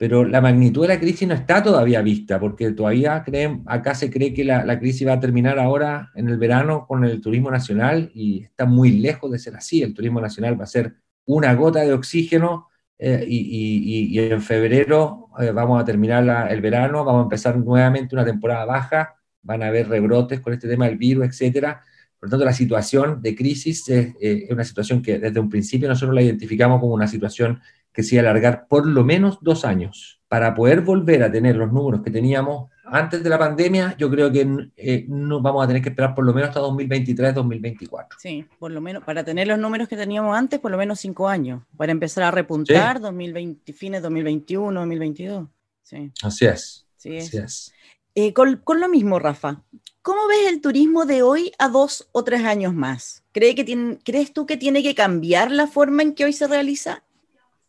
pero 0.00 0.24
la 0.24 0.40
magnitud 0.40 0.80
de 0.80 0.88
la 0.88 0.98
crisis 0.98 1.28
no 1.28 1.34
está 1.34 1.62
todavía 1.62 2.00
vista, 2.00 2.40
porque 2.40 2.72
todavía 2.72 3.22
creen, 3.22 3.62
acá 3.66 3.94
se 3.94 4.10
cree 4.10 4.32
que 4.32 4.44
la, 4.44 4.78
crisis 4.78 5.06
va 5.06 5.12
a 5.12 5.20
terminar 5.20 5.58
ahora 5.58 6.10
en 6.14 6.26
el 6.30 6.38
verano 6.38 6.86
con 6.88 7.04
el 7.04 7.20
turismo 7.20 7.50
nacional 7.50 8.10
y 8.14 8.44
está 8.44 8.64
muy 8.64 8.92
lejos 8.92 9.30
de 9.30 9.38
ser 9.38 9.56
así. 9.56 9.82
El 9.82 9.92
turismo 9.92 10.18
nacional 10.18 10.58
va 10.58 10.64
a 10.64 10.68
ser 10.68 10.94
una 11.26 11.52
gota 11.54 11.80
de 11.80 11.92
oxígeno 11.92 12.69
eh, 13.02 13.24
y, 13.26 14.18
en 14.18 14.42
febrero 14.42 15.28
eh, 15.38 15.52
vamos 15.52 15.80
a 15.80 15.86
terminar 15.86 16.52
el 16.52 16.60
verano, 16.60 17.02
vamos 17.02 17.20
a 17.20 17.22
empezar 17.22 17.56
nuevamente 17.56 18.14
una 18.14 18.26
temporada 18.26 18.66
baja, 18.66 19.16
van 19.40 19.62
a 19.62 19.68
haber 19.68 19.88
rebrotes 19.88 20.40
con 20.40 20.52
este 20.52 20.68
tema 20.68 20.84
del 20.84 20.98
virus, 20.98 21.24
etcétera. 21.24 21.82
Por 22.18 22.28
lo 22.28 22.32
tanto, 22.32 22.44
la 22.44 22.52
situación 22.52 23.22
de 23.22 23.34
crisis 23.34 23.88
es, 23.88 24.08
eh, 24.20 24.44
es 24.44 24.50
una 24.50 24.64
situación 24.64 25.00
que 25.00 25.18
desde 25.18 25.40
un 25.40 25.48
principio 25.48 25.88
nosotros 25.88 26.14
la 26.14 26.20
identificamos 26.20 26.78
como 26.78 26.92
una 26.92 27.08
situación 27.08 27.62
que 27.90 28.02
se 28.02 28.16
iba 28.16 28.26
a 28.26 28.30
alargar 28.30 28.66
por 28.68 28.86
lo 28.86 29.02
menos 29.02 29.38
dos 29.40 29.64
años. 29.64 30.20
Para 30.28 30.54
poder 30.54 30.82
volver 30.82 31.22
a 31.22 31.32
tener 31.32 31.56
los 31.56 31.72
números 31.72 32.02
que 32.02 32.10
teníamos 32.10 32.70
antes 32.90 33.22
de 33.22 33.30
la 33.30 33.38
pandemia, 33.38 33.96
yo 33.96 34.10
creo 34.10 34.30
que 34.30 34.70
eh, 34.76 35.04
no 35.08 35.40
vamos 35.40 35.64
a 35.64 35.66
tener 35.66 35.82
que 35.82 35.90
esperar 35.90 36.14
por 36.14 36.24
lo 36.24 36.34
menos 36.34 36.48
hasta 36.48 36.60
2023-2024. 36.60 38.06
Sí, 38.18 38.46
por 38.58 38.70
lo 38.70 38.80
menos, 38.80 39.04
para 39.04 39.24
tener 39.24 39.46
los 39.46 39.58
números 39.58 39.88
que 39.88 39.96
teníamos 39.96 40.36
antes, 40.36 40.58
por 40.58 40.70
lo 40.70 40.78
menos 40.78 41.00
cinco 41.00 41.28
años, 41.28 41.62
para 41.76 41.92
empezar 41.92 42.24
a 42.24 42.30
repuntar 42.30 43.00
2020, 43.00 43.72
fines 43.72 44.02
2021, 44.02 44.80
2022. 44.80 45.48
Sí. 45.82 46.12
Así 46.22 46.46
es. 46.46 46.86
Sí, 46.96 47.18
así 47.18 47.38
es. 47.38 47.72
Eh, 48.14 48.32
con, 48.32 48.60
lo 48.80 48.88
mismo, 48.88 49.18
Rafa, 49.18 49.62
¿cómo 50.02 50.26
ves 50.26 50.48
el 50.48 50.60
turismo 50.60 51.06
de 51.06 51.22
hoy 51.22 51.52
a 51.58 51.68
dos 51.68 52.08
o 52.12 52.24
tres 52.24 52.44
años 52.44 52.74
más? 52.74 53.22
¿Cree 53.32 53.54
que 53.54 53.98
¿Crees 54.04 54.32
tú 54.32 54.46
que 54.46 54.56
tiene 54.56 54.82
que 54.82 54.94
cambiar 54.94 55.50
la 55.52 55.66
forma 55.68 56.02
en 56.02 56.14
que 56.14 56.24
hoy 56.24 56.32
se 56.32 56.48
realiza? 56.48 57.04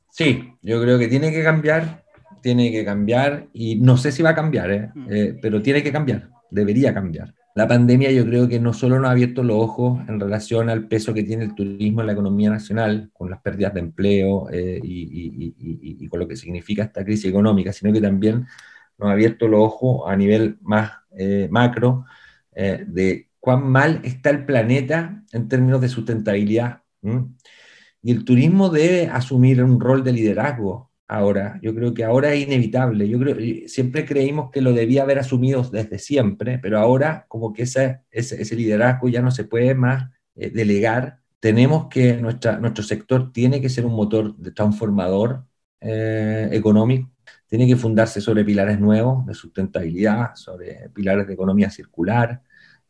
Sí, 0.10 0.54
yo 0.62 0.82
creo 0.82 0.98
que 1.00 1.08
tiene 1.08 1.32
que 1.32 1.44
cambiar, 1.44 2.01
tiene 2.42 2.72
que 2.72 2.84
cambiar 2.86 3.48
y 3.54 3.76
no 3.76 3.98
sé 3.98 4.12
si 4.12 4.24
va 4.24 4.32
a 4.32 4.36
cambiar, 4.36 4.72
¿eh? 4.72 4.90
Mm. 4.94 5.08
Eh, 5.10 5.40
pero 5.42 5.62
tiene 5.62 5.84
que 5.84 5.92
cambiar, 5.92 6.30
debería 6.50 6.94
cambiar. 6.94 7.34
La 7.54 7.68
pandemia 7.68 8.12
yo 8.12 8.26
creo 8.26 8.48
que 8.48 8.60
no 8.60 8.74
solo 8.74 8.98
nos 8.98 9.10
ha 9.10 9.12
abierto 9.12 9.44
los 9.44 9.58
ojos 9.58 10.00
en 10.08 10.20
relación 10.20 10.70
al 10.70 10.88
peso 10.88 11.14
que 11.14 11.24
tiene 11.24 11.44
el 11.44 11.54
turismo 11.54 12.02
en 12.02 12.08
la 12.08 12.14
economía 12.14 12.50
nacional, 12.50 13.10
con 13.14 13.30
las 13.30 13.42
pérdidas 13.42 13.74
de 13.74 13.82
empleo 13.82 14.50
eh, 14.52 14.80
y, 14.82 16.08
con 16.08 16.20
lo 16.20 16.28
que 16.28 16.38
significa 16.38 16.84
esta 16.84 17.04
crisis 17.04 17.30
económica, 17.30 17.74
sino 17.74 17.92
que 17.92 18.00
también 18.00 18.46
nos 18.98 19.10
ha 19.10 19.12
abierto 19.12 19.48
los 19.48 19.60
ojos 19.62 20.10
a 20.10 20.16
nivel 20.16 20.58
más 20.62 20.92
macro 21.50 22.06
de 22.54 23.28
cuán 23.40 23.68
mal 23.68 24.00
está 24.04 24.30
el 24.30 24.46
planeta 24.46 25.24
en 25.34 25.50
términos 25.50 25.82
de 25.82 25.90
sustentabilidad. 25.90 26.84
Y 28.02 28.12
el 28.12 28.24
turismo 28.24 28.70
debe 28.70 29.08
asumir 29.08 29.64
un 29.64 29.80
rol 29.80 30.04
de 30.04 30.14
liderazgo 30.14 30.91
ahora. 31.12 31.60
Yo 31.62 31.76
creo 31.76 31.94
que 31.94 32.06
ahora 32.06 32.34
es 32.34 32.48
inevitable. 32.48 33.08
Yo 33.08 33.20
creo, 33.20 33.36
siempre 33.68 34.06
creímos 34.06 34.50
que 34.50 34.62
lo 34.62 34.72
debía 34.72 35.04
haber 35.04 35.20
asumido 35.20 35.62
desde 35.64 36.00
siempre, 36.00 36.58
pero 36.60 36.80
ahora 36.80 37.26
como 37.28 37.52
que 37.54 37.64
ese, 37.64 38.56
liderazgo 38.56 39.10
ya 39.10 39.22
no 39.22 39.30
se 39.30 39.44
puede 39.44 39.76
más 39.76 40.10
eh, 40.36 40.50
delegar. 40.52 41.20
Tenemos 41.40 41.88
que, 41.90 42.14
nuestro 42.16 42.84
sector 42.84 43.34
tiene 43.34 43.60
que 43.62 43.70
ser 43.70 43.86
un 43.86 43.94
motor 43.94 44.36
transformador 44.56 45.46
eh, 45.82 46.48
económico, 46.54 47.12
tiene 47.48 47.68
que 47.68 47.76
fundarse 47.76 48.22
sobre 48.22 48.46
pilares 48.46 48.80
nuevos 48.80 49.26
de 49.26 49.34
sustentabilidad, 49.34 50.36
sobre 50.36 50.90
pilares 50.94 51.28
de 51.28 51.34
economía 51.34 51.70
circular, 51.70 52.42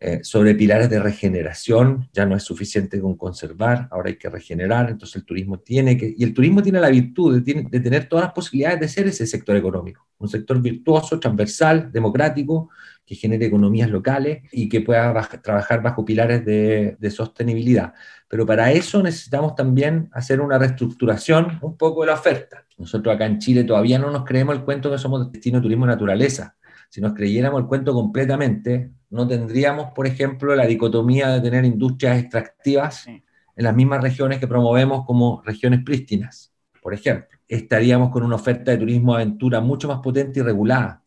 eh, 0.03 0.21
sobre 0.23 0.55
pilares 0.55 0.89
de 0.89 0.99
regeneración, 0.99 2.09
ya 2.11 2.25
no 2.25 2.35
es 2.35 2.41
suficiente 2.41 2.99
con 2.99 3.15
conservar, 3.15 3.87
ahora 3.91 4.09
hay 4.09 4.15
que 4.15 4.31
regenerar, 4.31 4.89
entonces 4.89 5.17
el 5.17 5.25
turismo 5.25 5.59
tiene 5.59 5.95
que, 5.95 6.15
y 6.17 6.23
el 6.23 6.33
turismo 6.33 6.63
tiene 6.63 6.79
la 6.79 6.89
virtud 6.89 7.39
de, 7.39 7.67
de 7.69 7.79
tener 7.79 8.09
todas 8.09 8.25
las 8.25 8.33
posibilidades 8.33 8.79
de 8.79 8.87
ser 8.87 9.05
ese 9.05 9.27
sector 9.27 9.55
económico, 9.55 10.07
un 10.17 10.27
sector 10.27 10.59
virtuoso, 10.59 11.19
transversal, 11.19 11.91
democrático, 11.91 12.71
que 13.05 13.13
genere 13.13 13.45
economías 13.45 13.91
locales 13.91 14.41
y 14.51 14.67
que 14.69 14.81
pueda 14.81 15.13
trabajar 15.43 15.83
bajo 15.83 16.03
pilares 16.03 16.43
de, 16.45 16.97
de, 16.99 17.11
sostenibilidad. 17.11 17.93
Pero 18.27 18.43
para 18.43 18.71
eso 18.71 19.03
necesitamos 19.03 19.53
también 19.53 20.09
hacer 20.13 20.41
una 20.41 20.57
reestructuración 20.57 21.59
un 21.61 21.77
poco 21.77 22.01
de 22.01 22.07
la 22.07 22.13
oferta. 22.15 22.65
Nosotros 22.79 23.13
acá 23.13 23.27
en 23.27 23.37
Chile 23.37 23.65
todavía 23.65 23.99
no 23.99 24.09
nos 24.09 24.25
creemos 24.25 24.55
el 24.55 24.63
cuento 24.63 24.89
que 24.89 24.97
somos 24.97 25.31
destino 25.31 25.59
de 25.59 25.61
turismo 25.61 25.85
naturaleza. 25.85 26.55
Si 26.89 27.01
nos 27.01 27.13
creyéramos 27.13 27.61
el 27.61 27.67
cuento 27.67 27.93
completamente, 27.93 28.89
no 29.11 29.27
tendríamos, 29.27 29.91
por 29.93 30.07
ejemplo, 30.07 30.55
la 30.55 30.65
dicotomía 30.65 31.29
de 31.29 31.41
tener 31.41 31.65
industrias 31.65 32.17
extractivas 32.17 33.05
en 33.07 33.21
las 33.55 33.75
mismas 33.75 34.01
regiones 34.01 34.39
que 34.39 34.47
promovemos 34.47 35.05
como 35.05 35.41
regiones 35.45 35.83
prístinas, 35.83 36.51
por 36.81 36.93
ejemplo. 36.93 37.27
Estaríamos 37.47 38.09
con 38.09 38.23
una 38.23 38.35
oferta 38.35 38.71
de 38.71 38.77
turismo 38.77 39.13
aventura 39.13 39.59
mucho 39.59 39.89
más 39.89 39.99
potente 39.99 40.39
y 40.39 40.43
regulada. 40.43 41.03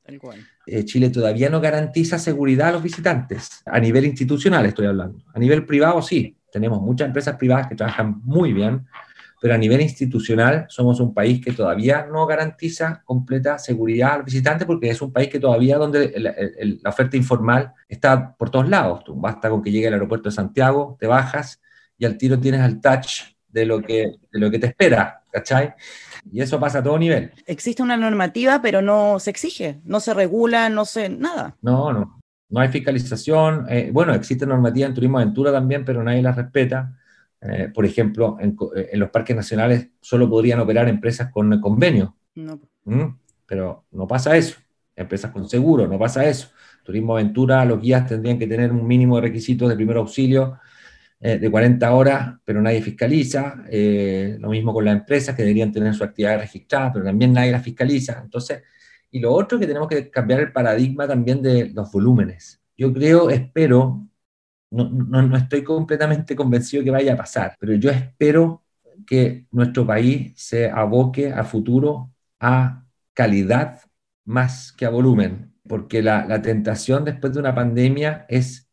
Eh, 0.67 0.85
Chile 0.85 1.09
todavía 1.09 1.49
no 1.49 1.61
garantiza 1.61 2.19
seguridad 2.19 2.69
a 2.69 2.73
los 2.73 2.83
visitantes, 2.83 3.63
a 3.65 3.81
nivel 3.81 4.05
institucional 4.05 4.67
estoy 4.67 4.87
hablando. 4.87 5.25
A 5.33 5.39
nivel 5.39 5.65
privado 5.65 6.03
sí, 6.03 6.37
tenemos 6.53 6.83
muchas 6.83 7.07
empresas 7.07 7.37
privadas 7.37 7.69
que 7.69 7.75
trabajan 7.75 8.21
muy 8.23 8.53
bien, 8.53 8.87
pero 9.45 9.57
a 9.57 9.59
nivel 9.59 9.83
institucional 9.83 10.65
somos 10.71 11.01
un 11.01 11.13
país 11.13 11.45
que 11.45 11.53
todavía 11.53 12.07
no 12.11 12.25
garantiza 12.25 13.03
completa 13.05 13.59
seguridad 13.59 14.15
al 14.15 14.23
visitante 14.23 14.65
porque 14.65 14.89
es 14.89 15.03
un 15.03 15.13
país 15.13 15.29
que 15.29 15.39
todavía 15.39 15.77
donde 15.77 16.15
la, 16.17 16.89
oferta 16.89 17.19
informal 17.19 17.75
está 17.87 18.35
por 18.37 18.49
todos 18.49 18.71
lados. 18.71 19.05
Tú 19.05 19.15
basta 19.15 19.51
con 19.51 19.63
que 19.63 19.71
llegue 19.71 19.89
al 19.89 19.93
aeropuerto 19.93 20.31
de 20.31 20.35
Santiago, 20.35 20.97
te 20.99 21.07
bajas 21.07 21.61
y 21.99 22.07
al 22.07 22.17
tiro 22.17 22.41
tienes 22.41 22.63
el 22.63 22.81
touch 22.81 23.35
de 23.47 23.67
lo 23.67 23.83
que, 23.83 24.15
de 24.33 24.41
lo 24.41 24.51
que 24.51 24.59
te 24.59 24.69
espera, 24.69 25.21
¿cachai? 25.31 25.75
Y 26.33 26.41
eso 26.41 26.59
pasa 26.59 26.79
a 26.79 26.83
todo 26.83 26.99
nivel. 26.99 27.31
Existe 27.45 27.83
una 27.83 27.99
normativa, 27.99 28.63
pero 28.63 28.81
no 28.81 29.19
se 29.19 29.29
exige, 29.29 29.79
no 29.85 30.01
se 30.01 30.15
regula, 30.15 30.71
no 30.71 30.87
se, 30.87 31.11
nada. 31.11 31.55
No, 31.61 31.93
no, 31.93 32.19
no 32.49 32.61
hay 32.61 32.69
fiscalización. 32.71 33.67
Eh, 33.69 33.91
bueno, 33.93 34.15
existe 34.15 34.47
normativa 34.47 34.87
en 34.87 34.95
turismo 34.95 35.19
aventura 35.19 35.53
también, 35.53 35.85
pero 35.85 36.03
nadie 36.03 36.23
la 36.23 36.33
respeta. 36.33 36.97
Eh, 37.45 37.71
por 37.73 37.85
ejemplo, 37.85 38.39
en, 38.41 38.57
los 38.99 39.11
parques 39.11 39.37
nacionales 39.37 39.89
solo 40.01 40.29
podrían 40.29 40.61
operar 40.61 40.89
empresas 40.89 41.31
con 41.31 41.61
convenio. 41.61 42.17
¿Mm? 42.35 43.05
Pero 43.47 43.85
no 43.93 44.07
pasa 44.07 44.37
eso. 44.37 44.57
Empresas 44.97 45.31
con 45.31 45.49
seguro, 45.49 45.87
no 45.87 45.99
pasa 45.99 46.27
eso. 46.27 46.51
Turismo 46.83 47.15
Aventura, 47.15 47.65
los 47.65 47.81
guías 47.81 48.07
tendrían 48.07 48.39
que 48.39 48.47
tener 48.47 48.73
un 48.73 48.87
mínimo 48.87 49.17
de 49.17 49.23
requisitos 49.23 49.69
de 49.69 49.77
primer 49.77 49.97
auxilio 49.97 50.59
eh, 51.21 51.39
de 51.39 51.51
40 51.51 51.93
horas, 51.93 52.35
pero 52.45 52.63
nadie 52.63 52.83
fiscaliza. 52.83 53.65
Eh, 53.71 54.37
lo 54.39 54.51
mismo 54.51 54.73
con 54.73 54.85
las 54.85 54.97
empresas 54.97 55.35
que 55.35 55.43
deberían 55.43 55.73
tener 55.73 55.95
su 55.95 56.05
actividad 56.05 56.39
registrada, 56.39 56.93
pero 56.93 57.05
también 57.05 57.33
nadie 57.33 57.51
la 57.51 57.61
fiscaliza. 57.61 58.21
Entonces, 58.23 58.63
y 59.11 59.21
lo 59.21 59.33
otro 59.33 59.59
que 59.59 59.67
tenemos 59.67 59.89
que 59.89 60.11
cambiar 60.11 60.41
el 60.41 60.53
paradigma 60.53 61.07
también 61.07 61.41
de 61.41 61.71
los 61.71 61.91
volúmenes. 61.91 62.61
Yo 62.77 62.93
creo, 62.93 63.31
espero, 63.31 64.07
no, 64.75 65.37
estoy 65.37 65.63
completamente 65.63 66.35
convencido 66.35 66.83
que 66.83 66.91
vaya 66.91 67.15
a 67.15 67.17
pasar, 67.17 67.57
pero 67.59 67.75
yo 67.75 67.91
espero 67.91 68.63
que 69.07 69.47
nuestro 69.51 69.87
país 69.87 70.33
se 70.37 70.71
aboque 70.71 71.33
a 71.33 71.45
futuro 71.45 72.11
a 72.41 72.85
calidad 73.13 73.81
más 74.25 74.73
que 74.73 74.87
a 74.87 74.91
volumen, 74.91 75.53
porque 75.69 76.03
la, 76.03 76.27
la, 76.27 76.43
tentación 76.43 77.05
después 77.05 77.33
de 77.33 77.41
una 77.41 77.55
pandemia 77.55 78.27
es 78.29 78.69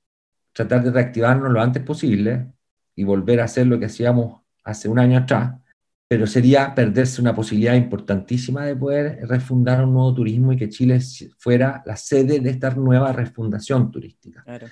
tratar 0.53 0.84
de 0.84 0.91
reactivarnos 0.91 1.51
lo 1.51 1.62
antes 1.62 1.84
posible 1.84 2.51
y 2.96 3.03
volver 3.03 3.41
a 3.41 3.46
hacer 3.46 3.67
lo 3.67 3.79
que 3.79 3.86
hacíamos 3.86 4.41
hace 4.63 4.89
un 4.89 5.00
año 5.00 5.20
atrás, 5.20 5.53
pero 6.08 6.27
sería 6.27 6.75
perderse 6.75 7.22
una 7.22 7.34
posibilidad 7.34 7.75
importantísima 7.75 8.65
de 8.65 8.75
poder 8.75 9.27
refundar 9.27 9.84
un 9.84 9.93
nuevo 9.93 10.13
turismo 10.13 10.51
y 10.51 10.58
que 10.58 10.70
Chile 10.70 11.00
fuera 11.38 11.81
la 11.86 11.96
sede 11.96 12.39
de 12.39 12.50
esta 12.50 12.70
nueva 12.72 13.13
refundación 13.13 13.91
turística. 13.91 14.43
Claro. 14.43 14.67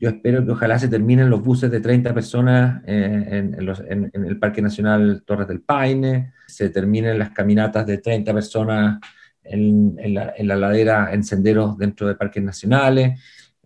Yo 0.00 0.10
espero 0.10 0.44
que 0.44 0.52
ojalá 0.52 0.78
se 0.78 0.86
terminen 0.86 1.28
los 1.28 1.42
buses 1.42 1.70
de 1.72 1.80
30 1.80 2.14
personas 2.14 2.82
eh, 2.86 3.52
en, 3.90 4.24
el 4.24 4.38
Parque 4.38 4.62
Nacional 4.62 5.24
Torres 5.26 5.48
del 5.48 5.60
Paine, 5.60 6.34
se 6.46 6.70
terminen 6.70 7.18
las 7.18 7.30
caminatas 7.30 7.84
de 7.84 7.98
30 7.98 8.32
personas 8.32 9.00
en, 9.42 10.14
la, 10.14 10.56
ladera, 10.56 11.12
en 11.12 11.24
senderos 11.24 11.76
dentro 11.76 12.06
de 12.06 12.14
parques 12.14 12.42
nacionales, 12.42 13.20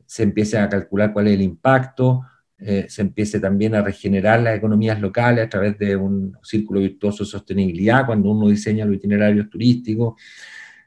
se 0.07 0.23
empiece 0.23 0.57
a 0.57 0.69
calcular 0.71 1.13
cuál 1.13 1.29
es 1.29 1.35
el 1.35 1.43
impacto, 1.43 2.23
eh, 2.59 2.87
se 2.89 3.03
empiece 3.03 3.39
también 3.39 3.75
a 3.75 3.83
regenerar 3.83 4.41
las 4.41 4.57
economías 4.57 5.01
locales 5.01 5.45
a 5.45 5.49
través 5.51 5.77
de 5.79 5.97
un 5.97 6.37
círculo 6.43 6.81
virtuoso 6.81 7.25
de 7.25 7.31
sostenibilidad 7.31 8.07
cuando 8.07 8.31
uno 8.31 8.49
diseña 8.49 8.87
los 8.87 8.97
itinerarios 8.97 9.51
turísticos, 9.51 10.15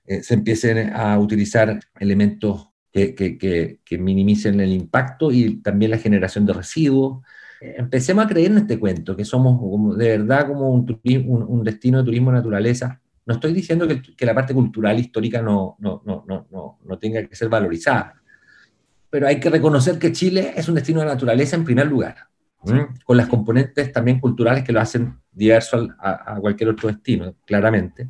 eh, 0.08 0.24
se 0.24 0.34
empiecen 0.34 0.92
a 0.94 1.20
utilizar 1.20 1.80
elementos 2.00 2.70
que, 2.96 3.98
minimicen 4.00 4.60
el 4.60 4.72
impacto 4.72 5.32
y 5.32 5.58
también 5.58 5.92
la 5.92 5.98
generación 5.98 6.46
de 6.46 6.54
residuos. 6.54 7.24
Empecemos 7.60 8.26
a 8.26 8.28
creer 8.28 8.52
en 8.52 8.60
este 8.60 8.80
cuento, 8.80 9.16
que 9.16 9.26
somos 9.26 9.98
de 9.98 10.18
verdad 10.18 10.48
como 10.48 10.70
un, 10.70 11.00
un, 11.26 11.64
destino 11.64 12.00
de 12.00 12.06
turismo 12.06 12.32
naturaleza. 12.32 13.02
No 13.26 13.36
estoy 13.36 13.54
diciendo 13.54 13.88
que, 13.88 14.26
la 14.26 14.36
parte 14.36 14.54
cultural 14.54 15.00
histórica 15.00 15.42
no, 15.42 15.76
no, 15.80 16.02
no, 16.06 16.78
no, 16.84 17.00
tenga 17.00 17.26
que 17.26 17.36
ser 17.36 17.50
valorizada, 17.50 18.22
pero 19.10 19.28
hay 19.28 19.40
que 19.40 19.50
reconocer 19.50 19.98
que 20.00 20.12
Chile 20.12 20.54
es 20.56 20.68
un 20.70 20.76
destino 20.76 21.02
de 21.02 21.08
naturaleza 21.08 21.56
en 21.56 21.66
primer 21.66 21.88
lugar, 21.88 22.16
con 23.04 23.18
las 23.18 23.28
componentes 23.28 23.92
también 23.92 24.20
culturales 24.20 24.64
que 24.64 24.72
lo 24.72 24.80
hacen 24.80 25.18
diverso 25.32 25.88
a, 26.00 26.36
a 26.36 26.40
cualquier 26.40 26.70
otro 26.70 26.88
destino, 26.90 27.36
claramente 27.46 28.10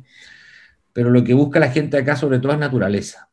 pero 0.96 1.10
lo 1.10 1.22
que 1.22 1.34
busca 1.34 1.60
la 1.60 1.70
gente 1.70 1.98
acá 1.98 2.16
sobre 2.16 2.38
todo 2.38 2.52
es 2.52 2.58
naturaleza. 2.58 3.28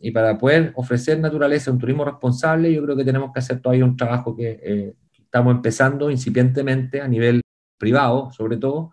Y 0.00 0.10
para 0.10 0.36
poder 0.36 0.72
ofrecer 0.76 1.18
naturaleza, 1.18 1.70
un 1.70 1.78
turismo 1.78 2.04
responsable, 2.04 2.72
yo 2.72 2.82
creo 2.82 2.96
que 2.96 3.04
tenemos 3.04 3.32
que 3.32 3.38
hacer 3.38 3.60
todavía 3.60 3.84
un 3.84 3.96
trabajo 3.96 4.36
que 4.36 4.60
eh, 4.62 4.94
estamos 5.18 5.54
empezando 5.54 6.10
incipientemente 6.10 7.00
a 7.00 7.08
nivel 7.08 7.40
privado, 7.78 8.30
sobre 8.30 8.56
todo, 8.58 8.92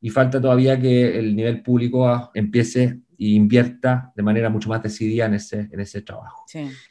y 0.00 0.10
falta 0.10 0.40
todavía 0.40 0.80
que 0.80 1.18
el 1.18 1.36
nivel 1.36 1.62
público 1.62 2.30
empiece 2.34 3.00
e 3.18 3.28
invierta 3.28 4.12
de 4.16 4.22
manera 4.22 4.48
mucho 4.48 4.68
más 4.68 4.82
decidida 4.82 5.26
en 5.26 5.34
ese, 5.34 5.68
en 5.70 5.80
ese 5.80 6.02
trabajo. 6.02 6.44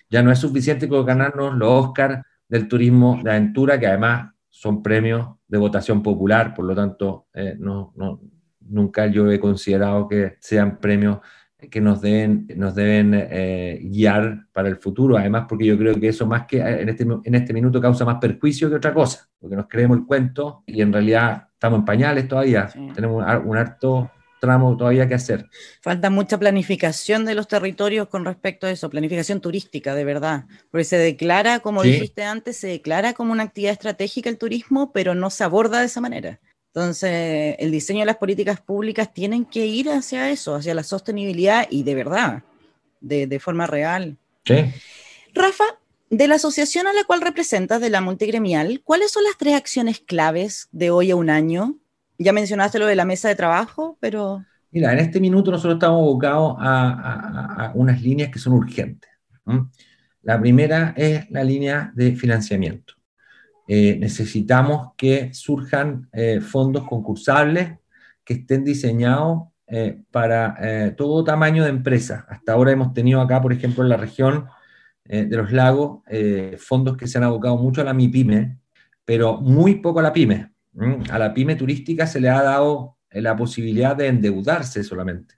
Ya 0.09 0.21
no 0.21 0.31
es 0.31 0.39
suficiente 0.39 0.87
con 0.87 1.05
ganarnos 1.05 1.55
los 1.55 1.87
Oscars 1.87 2.23
del 2.47 2.67
turismo 2.67 3.19
de 3.23 3.31
aventura, 3.31 3.79
que 3.79 3.87
además 3.87 4.31
son 4.47 4.81
premios 4.81 5.27
de 5.47 5.57
votación 5.57 6.03
popular, 6.03 6.53
por 6.53 6.65
lo 6.65 6.75
tanto, 6.75 7.27
eh, 7.33 7.55
no, 7.57 7.93
no, 7.95 8.21
nunca 8.61 9.07
yo 9.07 9.31
he 9.31 9.39
considerado 9.39 10.07
que 10.07 10.37
sean 10.39 10.79
premios 10.79 11.19
que 11.69 11.81
nos 11.81 12.01
deben, 12.01 12.47
nos 12.55 12.73
deben 12.73 13.13
eh, 13.13 13.79
guiar 13.83 14.45
para 14.53 14.69
el 14.69 14.77
futuro, 14.77 15.17
además 15.17 15.45
porque 15.49 15.65
yo 15.65 15.77
creo 15.77 15.99
que 15.99 16.07
eso 16.07 16.25
más 16.25 16.45
que 16.45 16.59
en 16.59 16.87
este, 16.87 17.03
en 17.03 17.35
este 17.35 17.53
minuto 17.53 17.81
causa 17.81 18.05
más 18.05 18.17
perjuicio 18.19 18.69
que 18.69 18.75
otra 18.75 18.93
cosa, 18.93 19.27
porque 19.39 19.55
nos 19.55 19.67
creemos 19.67 19.97
el 19.97 20.05
cuento 20.05 20.63
y 20.65 20.81
en 20.81 20.93
realidad 20.93 21.49
estamos 21.51 21.79
en 21.79 21.85
pañales 21.85 22.27
todavía, 22.27 22.69
tenemos 22.93 23.23
un 23.45 23.57
harto 23.57 24.09
tramo 24.39 24.77
todavía 24.77 25.07
que 25.07 25.15
hacer. 25.15 25.49
Falta 25.81 26.09
mucha 26.09 26.37
planificación 26.37 27.25
de 27.25 27.35
los 27.35 27.47
territorios 27.47 28.07
con 28.07 28.23
respecto 28.23 28.67
a 28.67 28.71
eso, 28.71 28.89
planificación 28.89 29.41
turística, 29.41 29.93
de 29.95 30.05
verdad, 30.05 30.45
porque 30.71 30.85
se 30.85 30.97
declara, 30.97 31.59
como 31.59 31.83
dijiste 31.83 32.23
antes, 32.23 32.57
se 32.57 32.67
declara 32.67 33.13
como 33.13 33.33
una 33.33 33.43
actividad 33.43 33.73
estratégica 33.73 34.29
el 34.29 34.37
turismo, 34.37 34.91
pero 34.93 35.13
no 35.13 35.29
se 35.29 35.43
aborda 35.43 35.79
de 35.79 35.87
esa 35.87 35.99
manera. 36.01 36.39
Entonces, 36.73 37.55
el 37.57 37.71
diseño 37.71 38.01
de 38.01 38.05
las 38.05 38.17
políticas 38.17 38.61
públicas 38.61 39.11
tienen 39.11 39.45
que 39.45 39.65
ir 39.65 39.89
hacia 39.89 40.29
eso, 40.29 40.55
hacia 40.55 40.75
la 40.75 40.83
sostenibilidad 40.83 41.67
y 41.69 41.83
de 41.83 41.95
verdad, 41.95 42.43
de, 43.01 43.39
forma 43.39 43.65
real. 43.65 44.17
Sí. 44.45 44.65
Rafa, 45.33 45.63
de 46.11 46.27
la 46.27 46.35
asociación 46.35 46.85
a 46.85 46.93
la 46.93 47.03
cual 47.05 47.21
representas, 47.21 47.81
de 47.81 47.89
la 47.89 48.01
multigremial, 48.01 48.81
¿cuáles 48.83 49.11
son 49.11 49.23
las 49.23 49.37
tres 49.37 49.55
acciones 49.55 49.99
claves 49.99 50.69
de 50.71 50.91
hoy 50.91 51.09
a 51.09 51.15
un 51.15 51.31
año? 51.31 51.75
Ya 52.19 52.33
mencionaste 52.33 52.77
lo 52.77 52.85
de 52.85 52.95
la 52.95 53.05
mesa 53.05 53.29
de 53.29 53.35
trabajo, 53.35 53.97
pero... 53.99 54.45
Mira, 54.71 54.93
en 54.93 54.99
este 54.99 55.19
minuto 55.19 55.49
nosotros 55.49 55.75
estamos 55.75 56.01
abocados 56.01 56.55
a, 56.59 57.71
unas 57.73 57.99
líneas 58.01 58.29
que 58.29 58.37
son 58.37 58.53
urgentes. 58.53 59.09
La 60.21 60.39
primera 60.39 60.93
es 60.95 61.27
la 61.31 61.43
línea 61.43 61.91
de 61.95 62.15
financiamiento. 62.15 62.93
Eh, 63.71 63.97
necesitamos 63.99 64.93
que 64.97 65.31
surjan 65.31 66.09
eh, 66.11 66.41
fondos 66.41 66.87
concursables 66.87 67.77
que 68.23 68.33
estén 68.33 68.63
diseñados 68.63 69.49
eh, 69.67 70.01
para 70.09 70.95
todo 70.95 71.23
tamaño 71.23 71.63
de 71.63 71.69
empresa. 71.69 72.25
Hasta 72.29 72.53
ahora 72.53 72.71
hemos 72.71 72.95
tenido 72.95 73.21
acá, 73.21 73.39
por 73.39 73.53
ejemplo, 73.53 73.83
en 73.83 73.89
la 73.89 73.97
región 73.97 74.47
de 75.05 75.37
los 75.37 75.51
lagos, 75.51 76.01
fondos 76.57 76.97
que 76.97 77.07
se 77.07 77.17
han 77.17 77.23
abocado 77.23 77.57
mucho 77.57 77.81
a 77.81 77.83
la 77.83 77.93
MIPYME, 77.93 78.59
pero 79.05 79.39
muy 79.39 79.75
poco 79.75 79.99
a 79.99 80.03
la 80.03 80.13
PYME. 80.13 80.51
A 81.11 81.19
la 81.19 81.33
PYME 81.33 81.55
turística 81.55 82.07
se 82.07 82.19
le 82.19 82.29
ha 82.29 82.41
dado 82.41 82.97
la 83.11 83.35
posibilidad 83.35 83.95
de 83.95 84.07
endeudarse 84.07 84.83
solamente. 84.83 85.35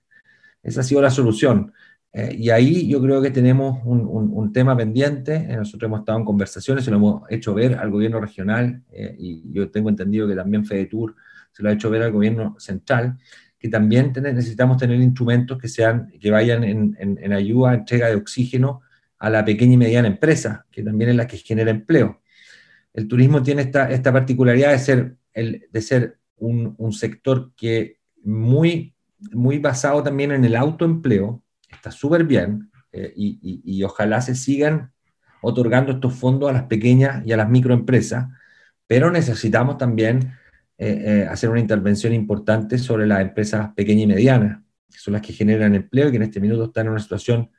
Esa 0.64 0.82
ha 0.82 0.84
sido 0.84 1.02
la 1.02 1.10
solución. 1.10 1.74
Eh, 2.14 2.36
y 2.38 2.50
ahí 2.50 2.90
yo 2.90 3.02
creo 3.02 3.22
que 3.22 3.32
tenemos 3.32 3.80
un, 3.86 4.02
un, 4.06 4.52
tema 4.52 4.76
pendiente. 4.76 5.36
Eh, 5.36 5.56
nosotros 5.56 5.88
hemos 5.88 6.02
estado 6.02 6.20
en 6.20 6.26
conversaciones, 6.26 6.84
se 6.84 6.92
lo 6.92 6.98
hemos 6.98 7.24
hecho 7.30 7.54
ver 7.54 7.76
al 7.76 7.90
gobierno 7.90 8.20
regional 8.20 8.84
eh, 8.92 9.16
y 9.18 9.44
yo 9.54 9.72
tengo 9.72 9.90
entendido 9.90 10.28
que 10.28 10.36
también 10.36 10.66
FEDETUR 10.66 11.16
se 11.54 11.64
lo 11.64 11.70
ha 11.70 11.74
hecho 11.74 11.90
ver 11.90 12.02
al 12.02 12.12
gobierno 12.12 12.56
central, 12.60 13.18
que 13.58 13.70
también 13.70 14.12
necesitamos 14.14 14.78
tener 14.78 15.00
instrumentos 15.00 15.58
que, 15.58 15.68
sean, 15.68 16.12
que 16.20 16.32
vayan 16.32 16.64
en, 16.64 16.98
en, 17.00 17.34
ayuda, 17.34 17.74
entrega 17.74 18.08
de 18.08 18.16
oxígeno 18.16 18.82
a 19.20 19.30
la 19.30 19.46
pequeña 19.46 19.74
y 19.74 19.78
mediana 19.78 20.08
empresa, 20.08 20.66
que 20.72 20.82
también 20.82 21.12
es 21.12 21.16
la 21.16 21.28
que 21.28 21.38
genera 21.38 21.70
empleo. 21.70 22.22
El 22.94 23.08
turismo 23.08 23.44
tiene 23.44 23.62
esta, 23.64 23.92
esta 23.92 24.12
particularidad 24.12 24.72
de 24.72 24.80
ser, 24.80 25.16
el, 25.34 25.68
de 25.72 25.82
ser 25.82 26.18
un, 26.38 26.74
un 26.78 26.94
sector 26.94 27.52
que 27.56 27.98
muy, 28.24 28.96
muy 29.32 29.60
basado 29.60 30.02
también 30.02 30.32
en 30.32 30.44
el 30.44 30.56
autoempleo, 30.56 31.44
está 31.72 31.92
súper 31.92 32.24
bien 32.24 32.72
eh, 32.92 33.14
y, 33.16 33.84
ojalá 33.84 34.22
se 34.22 34.36
sigan 34.36 34.92
otorgando 35.42 35.94
estos 35.94 36.14
fondos 36.14 36.50
a 36.50 36.54
las 36.54 36.64
pequeñas 36.64 37.26
y 37.26 37.32
a 37.32 37.38
las 37.38 37.50
microempresas, 37.50 38.28
pero 38.86 39.10
necesitamos 39.10 39.78
también 39.78 40.34
eh, 40.78 41.04
eh, 41.06 41.28
hacer 41.30 41.50
una 41.50 41.60
intervención 41.60 42.14
importante 42.14 42.78
sobre 42.78 43.08
las 43.08 43.22
empresas 43.22 43.74
pequeñas 43.74 44.04
y 44.04 44.08
medianas, 44.08 44.60
que 44.92 45.00
son 45.00 45.14
las 45.14 45.22
que 45.22 45.34
generan 45.34 45.74
empleo 45.74 46.10
y 46.10 46.12
que 46.12 46.18
en 46.18 46.24
este 46.24 46.40
minuto 46.40 46.66
están 46.66 46.88
en 46.88 46.92
una 46.92 47.02
situación 47.02 47.50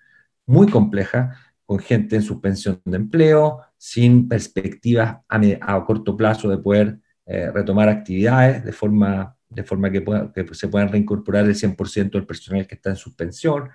muy 0.47 0.69
compleja, 0.69 1.37
con 1.65 1.79
gente 1.79 2.17
en 2.17 2.23
suspensión 2.23 2.81
de 2.85 2.97
empleo, 2.97 3.61
sin 3.79 4.29
perspectivas 4.29 5.19
a, 5.29 5.85
corto 5.85 6.17
plazo 6.17 6.49
de 6.51 6.59
poder 6.59 6.99
retomar 7.27 7.89
actividades 7.89 8.63
de 8.63 8.73
forma, 8.73 9.35
de 9.49 9.63
forma 9.63 9.91
que, 9.91 10.05
que 10.35 10.55
se 10.55 10.69
puedan 10.69 10.91
reincorporar 10.91 11.47
el 11.47 11.55
100% 11.55 12.11
del 12.11 12.27
personal 12.27 12.67
que 12.67 12.75
está 12.75 12.91
en 12.91 12.97
suspensión. 12.97 13.71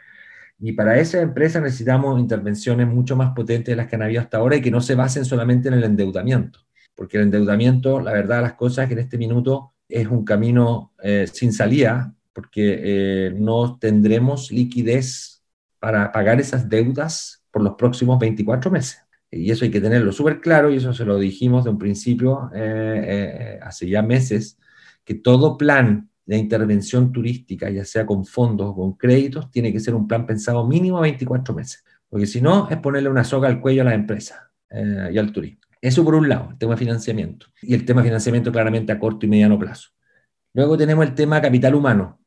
Y 0.60 0.74
para 0.74 1.00
esa 1.00 1.22
empresa 1.22 1.62
necesitamos 1.62 2.20
intervenciones 2.20 2.88
mucho 2.88 3.16
más 3.16 3.34
potentes 3.34 3.74
de 3.74 3.76
las 3.76 3.88
que 3.88 3.96
han 3.96 4.02
habido 4.02 4.22
hasta 4.22 4.38
ahora 4.38 4.56
y 4.56 4.62
que 4.62 4.72
no 4.72 4.82
se 4.82 4.96
basen 4.96 5.24
solamente 5.24 5.68
en 5.68 5.76
el 5.76 5.84
endeudamiento. 5.84 6.60
Porque 6.96 7.18
el 7.18 7.24
endeudamiento, 7.24 8.00
la 8.00 8.12
verdad, 8.12 8.42
las 8.42 8.54
cosas 8.54 8.84
es 8.84 8.88
que 8.88 8.94
en 8.94 9.00
este 9.00 9.18
minuto 9.20 9.74
es 9.88 10.08
un 10.08 10.26
camino 10.26 10.94
eh, 11.04 11.28
sin 11.32 11.54
salida, 11.54 12.14
porque 12.34 12.80
eh, 12.84 13.34
no 13.36 13.78
tendremos 13.78 14.52
liquidez 14.52 15.44
para 15.80 16.12
pagar 16.12 16.40
esas 16.40 16.68
deudas 16.68 17.44
por 17.52 17.62
los 17.62 17.76
próximos 17.76 18.18
24 18.18 18.72
meses. 18.72 19.04
Y 19.30 19.52
eso 19.52 19.64
hay 19.64 19.72
que 19.72 19.82
tenerlo 19.82 20.12
súper 20.12 20.42
claro, 20.42 20.72
y 20.72 20.78
eso 20.78 20.94
se 20.94 21.06
lo 21.06 21.20
dijimos 21.20 21.66
de 21.66 21.70
un 21.70 21.78
principio 21.78 22.50
eh, 22.56 23.60
hace 23.62 23.88
ya 23.88 24.02
meses, 24.02 24.58
que 25.04 25.14
todo 25.14 25.58
plan 25.58 26.10
de 26.28 26.38
intervención 26.38 27.12
turística, 27.12 27.70
ya 27.70 27.86
sea 27.86 28.06
con 28.06 28.26
fondos 28.26 28.68
o 28.70 28.76
con 28.76 28.94
créditos, 28.94 29.50
tiene 29.50 29.72
que 29.72 29.80
ser 29.80 29.96
un 29.96 30.08
plan 30.08 30.28
pensado 30.28 30.68
mínimo 30.68 30.98
a 30.98 31.02
24 31.02 31.56
meses, 31.56 31.84
porque 32.10 32.28
si 32.28 32.42
no 32.42 32.70
es 32.70 32.78
ponerle 32.78 33.10
una 33.10 33.24
soga 33.24 33.48
al 33.48 33.62
cuello 33.62 33.82
a 33.82 33.86
las 33.86 33.96
empresas 33.96 34.38
eh, 34.70 35.10
y 35.14 35.18
al 35.18 35.32
turismo. 35.32 35.62
Eso 35.82 36.04
por 36.04 36.16
un 36.16 36.28
lado, 36.28 36.50
el 36.52 36.58
tema 36.58 36.74
de 36.74 36.80
financiamiento. 36.80 37.48
Y 37.62 37.74
el 37.74 37.86
tema 37.86 38.02
de 38.02 38.10
financiamiento 38.10 38.52
claramente 38.52 38.92
a 38.92 39.00
corto 39.00 39.26
y 39.26 39.30
mediano 39.30 39.58
plazo. 39.58 39.90
Luego 40.54 40.78
tenemos 40.78 41.06
el 41.06 41.14
tema 41.16 41.42
capital 41.42 41.76
humano. 41.76 42.20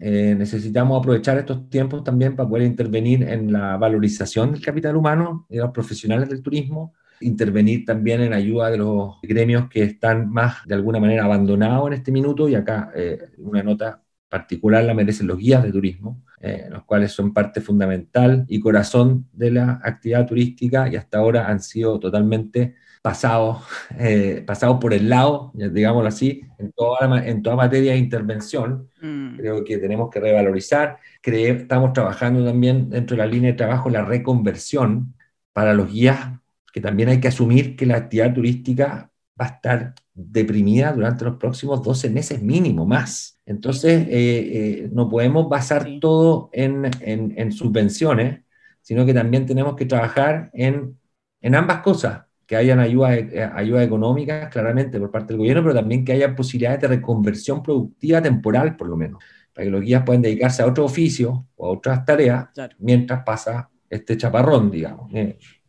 Eh, 0.00 0.34
necesitamos 0.36 0.98
aprovechar 0.98 1.38
estos 1.38 1.68
tiempos 1.68 2.02
también 2.02 2.34
para 2.34 2.48
poder 2.48 2.64
intervenir 2.66 3.22
en 3.22 3.52
la 3.52 3.76
valorización 3.76 4.52
del 4.52 4.60
capital 4.60 4.96
humano 4.96 5.46
de 5.48 5.58
los 5.58 5.70
profesionales 5.70 6.28
del 6.28 6.42
turismo, 6.42 6.94
intervenir 7.22 7.84
también 7.84 8.20
en 8.20 8.32
ayuda 8.32 8.70
de 8.70 8.78
los 8.78 9.16
gremios 9.22 9.68
que 9.68 9.82
están 9.82 10.30
más 10.30 10.66
de 10.66 10.74
alguna 10.74 11.00
manera 11.00 11.24
abandonados 11.24 11.86
en 11.88 11.92
este 11.94 12.12
minuto 12.12 12.48
y 12.48 12.54
acá 12.54 12.90
eh, 12.94 13.18
una 13.38 13.62
nota 13.62 14.02
particular 14.28 14.82
la 14.84 14.94
merecen 14.94 15.26
los 15.26 15.38
guías 15.38 15.62
de 15.62 15.70
turismo, 15.70 16.22
eh, 16.40 16.66
los 16.70 16.84
cuales 16.84 17.12
son 17.12 17.34
parte 17.34 17.60
fundamental 17.60 18.46
y 18.48 18.60
corazón 18.60 19.28
de 19.32 19.50
la 19.50 19.80
actividad 19.84 20.26
turística 20.26 20.88
y 20.88 20.96
hasta 20.96 21.18
ahora 21.18 21.48
han 21.48 21.60
sido 21.60 22.00
totalmente 22.00 22.76
pasados, 23.02 23.62
eh, 23.98 24.42
pasados 24.46 24.78
por 24.80 24.94
el 24.94 25.10
lado, 25.10 25.52
digámoslo 25.54 26.08
así, 26.08 26.42
en 26.58 26.72
toda, 26.72 27.26
en 27.26 27.42
toda 27.42 27.56
materia 27.56 27.92
de 27.92 27.98
intervención. 27.98 28.88
Mm. 29.02 29.36
Creo 29.36 29.64
que 29.64 29.76
tenemos 29.78 30.08
que 30.10 30.20
revalorizar. 30.20 30.98
estamos 31.22 31.92
trabajando 31.92 32.44
también 32.44 32.88
dentro 32.88 33.16
de 33.16 33.22
la 33.22 33.28
línea 33.30 33.50
de 33.50 33.56
trabajo 33.58 33.90
la 33.90 34.04
reconversión 34.04 35.14
para 35.52 35.74
los 35.74 35.92
guías 35.92 36.41
que 36.72 36.80
también 36.80 37.10
hay 37.10 37.20
que 37.20 37.28
asumir 37.28 37.76
que 37.76 37.86
la 37.86 37.96
actividad 37.96 38.34
turística 38.34 39.12
va 39.40 39.46
a 39.46 39.48
estar 39.48 39.94
deprimida 40.14 40.92
durante 40.92 41.24
los 41.24 41.36
próximos 41.36 41.82
12 41.82 42.10
meses 42.10 42.42
mínimo, 42.42 42.86
más. 42.86 43.38
Entonces, 43.46 44.06
eh, 44.08 44.10
eh, 44.10 44.90
no 44.92 45.08
podemos 45.08 45.48
basar 45.48 45.86
todo 46.00 46.50
en, 46.52 46.90
en, 47.00 47.52
subvenciones, 47.52 48.40
sino 48.80 49.04
que 49.06 49.14
también 49.14 49.46
tenemos 49.46 49.76
que 49.76 49.86
trabajar 49.86 50.50
en, 50.54 50.98
en 51.40 51.54
ambas 51.54 51.80
cosas, 51.80 52.22
que 52.46 52.56
hayan 52.56 52.80
ayuda, 52.80 53.16
eh, 53.16 53.50
ayuda 53.54 53.82
económica, 53.82 54.48
claramente, 54.50 54.98
por 54.98 55.10
parte 55.10 55.28
del 55.28 55.38
gobierno, 55.38 55.62
pero 55.62 55.74
también 55.74 56.04
que 56.04 56.12
haya 56.12 56.34
posibilidades 56.34 56.80
de 56.82 56.88
reconversión 56.88 57.62
productiva 57.62 58.20
temporal, 58.22 58.76
por 58.76 58.88
lo 58.88 58.96
menos, 58.96 59.22
para 59.54 59.64
que 59.64 59.70
los 59.70 59.82
guías 59.82 60.02
puedan 60.04 60.22
dedicarse 60.22 60.62
a 60.62 60.66
otro 60.66 60.84
oficio 60.84 61.46
o 61.56 61.66
a 61.66 61.70
otras 61.70 62.04
tareas 62.04 62.48
mientras 62.78 63.22
pasa 63.24 63.70
este 63.88 64.16
chaparrón, 64.16 64.70
digamos 64.70 65.10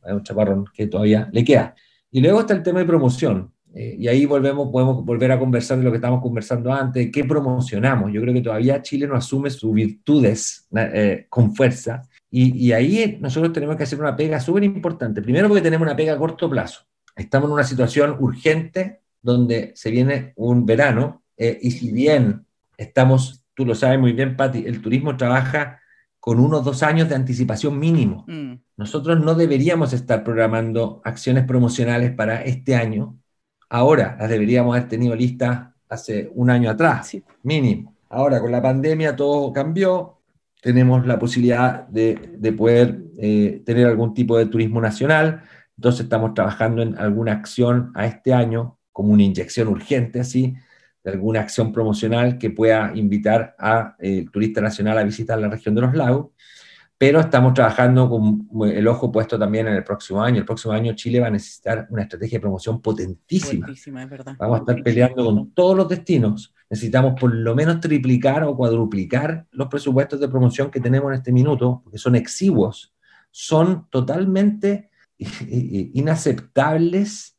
hay 0.06 0.14
un 0.14 0.24
chaparrón 0.24 0.66
que 0.74 0.88
todavía 0.88 1.30
le 1.32 1.44
queda. 1.44 1.76
Y 2.12 2.22
luego 2.22 2.42
está 2.42 2.54
el 2.54 2.64
tema 2.64 2.80
de 2.80 2.86
promoción. 2.86 3.52
Eh, 3.74 3.96
y 4.00 4.08
ahí 4.08 4.26
volvemos, 4.26 4.70
podemos 4.72 5.04
volver 5.04 5.32
a 5.32 5.40
conversar 5.40 5.80
de 5.80 5.84
lo 5.84 5.92
que 5.92 5.98
estábamos 5.98 6.22
conversando 6.22 6.72
antes, 6.72 7.10
qué 7.12 7.24
promocionamos. 7.24 8.12
Yo 8.14 8.22
creo 8.22 8.34
que 8.34 8.42
todavía 8.42 8.82
Chile 8.82 9.08
no 9.08 9.16
asume 9.16 9.50
sus 9.50 9.74
virtudes 9.74 10.68
eh, 10.76 11.26
con 11.30 11.56
fuerza. 11.56 12.04
Y, 12.30 12.68
y, 12.68 12.72
ahí 12.72 13.18
nosotros 13.20 13.54
tenemos 13.54 13.76
que 13.76 13.84
hacer 13.84 14.00
una 14.00 14.16
pega 14.16 14.40
súper 14.40 14.64
importante. 14.64 15.22
Primero 15.22 15.48
porque 15.48 15.62
tenemos 15.62 15.86
una 15.86 15.96
pega 15.96 16.14
a 16.14 16.18
corto 16.18 16.50
plazo. 16.50 16.82
Estamos 17.16 17.48
en 17.48 17.54
una 17.54 17.64
situación 17.64 18.16
urgente 18.20 19.02
donde 19.22 19.72
se 19.76 19.92
viene 19.92 20.34
un 20.36 20.66
verano 20.66 21.24
eh, 21.38 21.58
y 21.62 21.72
si 21.72 21.92
bien 21.92 22.46
estamos 22.78 23.44
tú 23.54 23.66
lo 23.66 23.76
sabes 23.76 24.00
muy 24.00 24.14
bien, 24.14 24.36
Patti, 24.36 24.64
el 24.66 24.82
turismo 24.82 25.16
trabaja 25.18 25.80
con 26.24 26.40
unos 26.40 26.64
dos 26.64 26.84
años 26.84 27.10
de 27.10 27.16
anticipación 27.16 27.78
mínimo. 27.78 28.24
Mm. 28.30 28.54
Nosotros 28.78 29.20
no 29.20 29.36
deberíamos 29.36 29.92
estar 29.92 30.24
programando 30.24 31.02
acciones 31.04 31.44
promocionales 31.44 32.12
para 32.16 32.44
este 32.44 32.78
año. 32.78 33.20
Ahora 33.68 34.16
las 34.18 34.30
deberíamos 34.30 34.74
haber 34.74 34.88
tenido 34.88 35.18
listas 35.18 35.68
hace 35.90 36.32
un 36.34 36.50
año 36.50 36.70
atrás, 36.70 37.18
mínimo. 37.42 37.98
Ahora 38.08 38.40
con 38.40 38.54
la 38.54 38.62
pandemia 38.62 39.18
todo 39.18 39.52
cambió, 39.52 40.22
tenemos 40.62 41.06
la 41.06 41.20
posibilidad 41.20 41.86
de, 41.90 42.56
poder 42.58 43.04
eh, 43.18 43.62
tener 43.66 43.88
algún 43.88 44.14
tipo 44.14 44.38
de 44.38 44.46
turismo 44.46 44.80
nacional, 44.80 45.44
entonces 45.76 46.06
estamos 46.06 46.34
trabajando 46.34 46.84
en 46.84 46.98
alguna 46.98 47.34
acción 47.34 47.92
a 47.96 48.06
este 48.06 48.34
año, 48.34 48.78
como 48.94 49.12
una 49.12 49.24
inyección 49.24 49.68
urgente, 49.68 50.22
así, 50.22 50.56
de 51.04 51.12
alguna 51.12 51.42
acción 51.42 51.72
promocional 51.72 52.38
que 52.38 52.50
pueda 52.50 52.92
invitar 52.96 53.56
al 53.58 53.96
eh, 54.00 54.26
turista 54.32 54.62
nacional 54.62 54.98
a 54.98 55.04
visitar 55.04 55.38
la 55.40 55.50
región 55.50 55.76
de 55.76 55.82
los 55.82 55.94
lagos, 55.94 56.32
pero 56.98 57.20
estamos 57.20 57.54
trabajando 57.54 58.10
con 58.10 58.48
el 58.70 58.88
ojo 58.88 59.12
puesto 59.12 59.38
también 59.38 59.68
en 59.68 59.74
el 59.74 59.84
próximo 59.84 60.24
año. 60.24 60.38
El 60.38 60.46
próximo 60.46 60.74
año 60.74 60.94
Chile 60.94 61.20
va 61.20 61.28
a 61.28 61.32
necesitar 61.32 61.86
una 61.90 62.04
estrategia 62.04 62.38
de 62.38 62.42
promoción 62.42 62.82
potentísima. 62.82 63.68
Es 63.70 64.10
verdad. 64.10 64.36
Vamos 64.40 64.56
a 64.56 64.60
estar 64.60 64.82
peleando 64.82 65.26
con 65.26 65.52
todos 65.52 65.76
los 65.76 65.90
destinos. 65.90 66.56
Necesitamos 66.70 67.20
por 67.20 67.36
lo 67.36 67.54
menos 67.56 67.82
triplicar 67.82 68.46
o 68.46 68.56
cuadruplicar 68.56 69.46
los 69.52 69.68
presupuestos 69.68 70.22
de 70.22 70.30
promoción 70.30 70.72
que 70.72 70.80
tenemos 70.80 71.12
en 71.12 71.18
este 71.18 71.34
minuto, 71.34 71.82
porque 71.84 71.98
son 71.98 72.16
exiguos, 72.16 72.96
son 73.32 73.90
totalmente 73.90 74.90
inaceptables 75.18 77.33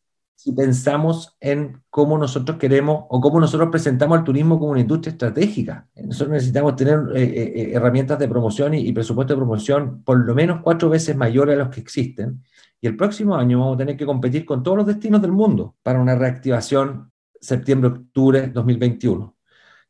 si 0.45 0.53
pensamos 0.53 1.35
en 1.41 1.81
cómo 1.89 2.19
nosotros 2.19 2.59
queremos 2.59 3.07
o 3.09 3.19
cómo 3.19 3.41
nosotros 3.41 3.71
presentamos 3.71 4.19
al 4.19 4.25
turismo 4.25 4.59
como 4.59 4.73
una 4.73 4.83
industria 4.83 5.13
estratégica. 5.13 5.89
Nosotros 5.97 6.35
necesitamos 6.35 6.77
tener 6.77 6.99
eh, 7.15 7.23
eh, 7.23 7.53
eh, 7.57 7.73
herramientas 7.73 8.19
de 8.19 8.29
promoción 8.29 8.75
y, 8.75 8.81
y, 8.81 8.93
presupuesto 8.93 9.33
de 9.33 9.39
promoción 9.39 10.03
por 10.03 10.19
lo 10.19 10.35
menos 10.35 10.61
cuatro 10.63 10.91
veces 10.91 11.17
mayores 11.17 11.55
a 11.55 11.61
los 11.61 11.71
que 11.71 11.81
existen. 11.81 12.43
Y 12.79 12.87
el 12.87 12.95
próximo 12.95 13.35
año 13.37 13.59
vamos 13.59 13.77
a 13.77 13.79
tener 13.79 13.97
que 13.97 14.05
competir 14.05 14.45
con 14.45 14.63
todos 14.63 14.77
los 14.77 14.87
destinos 14.87 15.23
del 15.23 15.33
mundo 15.33 15.77
para 15.83 15.99
una 15.99 16.15
reactivación 16.15 17.11
septiembre-octubre 17.41 18.49
2021. 18.49 19.35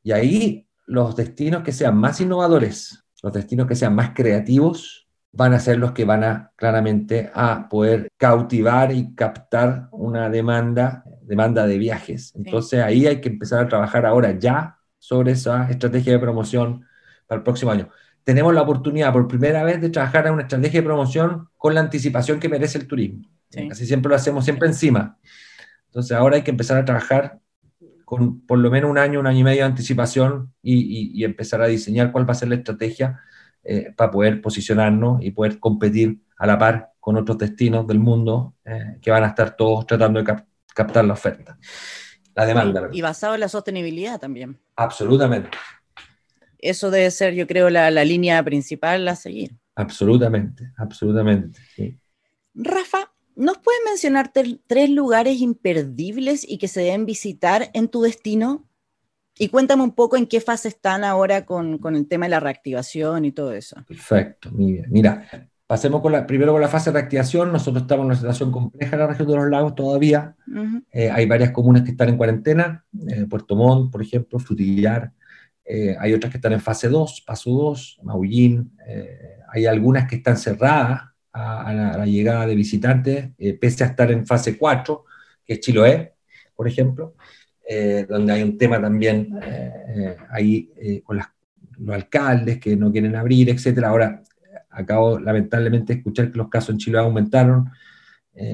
Y 0.04 0.12
ahí 0.12 0.68
los 0.86 1.16
destinos 1.16 1.64
que 1.64 1.72
sean 1.72 1.96
más 1.96 2.20
innovadores, 2.20 3.04
los 3.24 3.32
destinos 3.32 3.66
que 3.66 3.74
sean 3.74 3.96
más 3.96 4.12
creativos, 4.14 5.03
van 5.36 5.52
a 5.52 5.60
ser 5.60 5.78
los 5.78 5.92
que 5.92 6.04
van 6.04 6.22
a 6.22 6.52
claramente 6.56 7.30
a 7.34 7.68
poder 7.68 8.08
cautivar 8.16 8.92
y 8.92 9.14
captar 9.14 9.88
una 9.90 10.30
demanda, 10.30 11.04
demanda 11.22 11.66
de 11.66 11.76
viajes. 11.76 12.32
Entonces 12.36 12.80
ahí 12.80 13.06
hay 13.06 13.20
que 13.20 13.30
empezar 13.30 13.64
a 13.64 13.68
trabajar 13.68 14.06
ahora 14.06 14.38
ya 14.38 14.78
sobre 14.98 15.32
esa 15.32 15.68
estrategia 15.68 16.12
de 16.12 16.18
promoción 16.20 16.86
para 17.26 17.38
el 17.38 17.42
próximo 17.42 17.72
año. 17.72 17.88
Tenemos 18.22 18.54
la 18.54 18.62
oportunidad 18.62 19.12
por 19.12 19.26
primera 19.26 19.64
vez 19.64 19.80
de 19.80 19.90
trabajar 19.90 20.26
en 20.26 20.34
una 20.34 20.42
estrategia 20.42 20.80
de 20.80 20.86
promoción 20.86 21.48
con 21.56 21.74
la 21.74 21.80
anticipación 21.80 22.38
que 22.38 22.48
merece 22.48 22.78
el 22.78 22.86
turismo. 22.86 23.28
Así 23.70 23.86
siempre 23.86 24.10
lo 24.10 24.16
hacemos, 24.16 24.44
siempre 24.44 24.68
encima. 24.68 25.18
Entonces 25.86 26.16
ahora 26.16 26.36
hay 26.36 26.42
que 26.42 26.50
empezar 26.50 26.78
a 26.78 26.84
trabajar 26.84 27.40
con 28.04 28.40
por 28.46 28.58
lo 28.58 28.70
menos 28.70 28.90
un 28.90 28.98
año, 28.98 29.18
un 29.18 29.26
año 29.26 29.40
y 29.40 29.44
medio 29.44 29.62
de 29.62 29.66
anticipación 29.66 30.52
y, 30.62 31.12
y 31.20 31.24
empezar 31.24 31.60
a 31.60 31.66
diseñar 31.66 32.12
cuál 32.12 32.28
va 32.28 32.32
a 32.32 32.36
ser 32.36 32.48
la 32.48 32.54
estrategia 32.54 33.20
eh, 33.64 33.92
para 33.96 34.10
poder 34.10 34.40
posicionarnos 34.40 35.22
y 35.22 35.30
poder 35.30 35.58
competir 35.58 36.20
a 36.36 36.46
la 36.46 36.58
par 36.58 36.92
con 37.00 37.16
otros 37.16 37.38
destinos 37.38 37.86
del 37.86 37.98
mundo 37.98 38.54
eh, 38.64 38.98
que 39.00 39.10
van 39.10 39.24
a 39.24 39.28
estar 39.28 39.56
todos 39.56 39.86
tratando 39.86 40.22
de 40.22 40.36
captar 40.74 41.04
la 41.04 41.14
oferta, 41.14 41.58
la 42.34 42.46
demanda. 42.46 42.88
Y, 42.92 43.00
basado 43.00 43.34
en 43.34 43.40
la 43.40 43.48
sostenibilidad 43.48 44.20
también. 44.20 44.58
Absolutamente. 44.76 45.56
Eso 46.58 46.90
debe 46.90 47.10
ser, 47.10 47.34
yo 47.34 47.46
creo, 47.46 47.70
la, 47.70 47.90
la 47.90 48.04
línea 48.04 48.42
principal 48.42 49.06
a 49.08 49.16
seguir. 49.16 49.56
Absolutamente, 49.74 50.72
absolutamente. 50.76 51.60
Rafa, 52.54 53.12
¿nos 53.34 53.58
puedes 53.58 53.80
mencionar 53.84 54.32
tres 54.32 54.90
lugares 54.90 55.40
imperdibles 55.40 56.48
y 56.48 56.58
que 56.58 56.68
se 56.68 56.80
deben 56.80 57.06
visitar 57.06 57.70
en 57.74 57.88
tu 57.88 58.02
destino? 58.02 58.68
Y 59.38 59.48
cuéntame 59.48 59.82
un 59.82 59.94
poco 59.94 60.16
en 60.16 60.26
qué 60.26 60.40
fase 60.40 60.68
están 60.68 61.02
ahora 61.02 61.44
con, 61.44 61.78
con, 61.78 61.96
el 61.96 62.06
tema 62.06 62.26
de 62.26 62.30
la 62.30 62.40
reactivación 62.40 63.24
y 63.24 63.32
todo 63.32 63.52
eso. 63.52 63.76
Perfecto, 63.86 64.50
mira, 64.52 65.26
pasemos 65.66 66.00
con 66.00 66.12
la, 66.12 66.26
primero 66.26 66.52
con 66.52 66.60
la 66.60 66.68
fase 66.68 66.90
de 66.90 67.00
reactivación. 67.00 67.52
Nosotros 67.52 67.82
estamos 67.82 68.04
en 68.04 68.06
una 68.06 68.16
situación 68.16 68.52
compleja 68.52 68.94
en 68.94 69.00
la 69.00 69.06
región 69.08 69.28
de 69.28 69.36
los 69.36 69.50
lagos 69.50 69.74
todavía. 69.74 70.36
Eh, 70.92 71.10
hay 71.10 71.26
varias 71.26 71.50
comunas 71.50 71.82
que 71.82 71.90
están 71.90 72.10
en 72.10 72.16
cuarentena, 72.16 72.84
eh, 73.08 73.26
Puerto 73.28 73.56
Montt, 73.56 73.90
por 73.90 74.02
ejemplo, 74.02 74.38
Frutillar. 74.38 75.12
Eh, 75.64 75.96
hay 75.98 76.12
otras 76.12 76.30
que 76.30 76.38
están 76.38 76.52
en 76.52 76.60
fase 76.60 76.88
2, 76.88 77.24
paso 77.26 77.50
2, 77.50 78.00
Maullín. 78.02 78.76
hay 79.52 79.66
algunas 79.66 80.06
que 80.06 80.16
están 80.16 80.36
cerradas 80.36 81.02
a, 81.32 81.72
la, 81.72 81.90
a 81.90 81.98
la, 81.98 82.06
llegada 82.06 82.46
de 82.46 82.54
visitantes, 82.54 83.30
pese 83.60 83.82
a 83.82 83.88
estar 83.88 84.12
en 84.12 84.26
fase 84.26 84.56
4, 84.56 85.04
que 85.44 85.54
es 85.54 85.60
Chiloé, 85.60 86.14
por 86.54 86.68
ejemplo. 86.68 87.14
Eh, 87.66 88.04
donde 88.06 88.30
hay 88.34 88.42
un 88.42 88.58
tema 88.58 88.78
también 88.78 89.38
eh, 89.42 89.72
eh, 89.96 90.16
ahí 90.28 91.02
con 91.02 91.16
los 91.16 91.94
alcaldes 91.94 92.58
que 92.60 92.76
no 92.76 92.92
quieren 92.92 93.16
abrir, 93.16 93.48
etcétera. 93.48 93.88
Ahora, 93.88 94.22
acabo 94.70 95.18
lamentablemente 95.18 95.94
de 95.94 95.98
escuchar 96.00 96.30
que 96.30 96.36
los 96.36 96.48
casos 96.48 96.70
en 96.70 96.78
Chile 96.78 96.98
aumentaron 96.98 97.70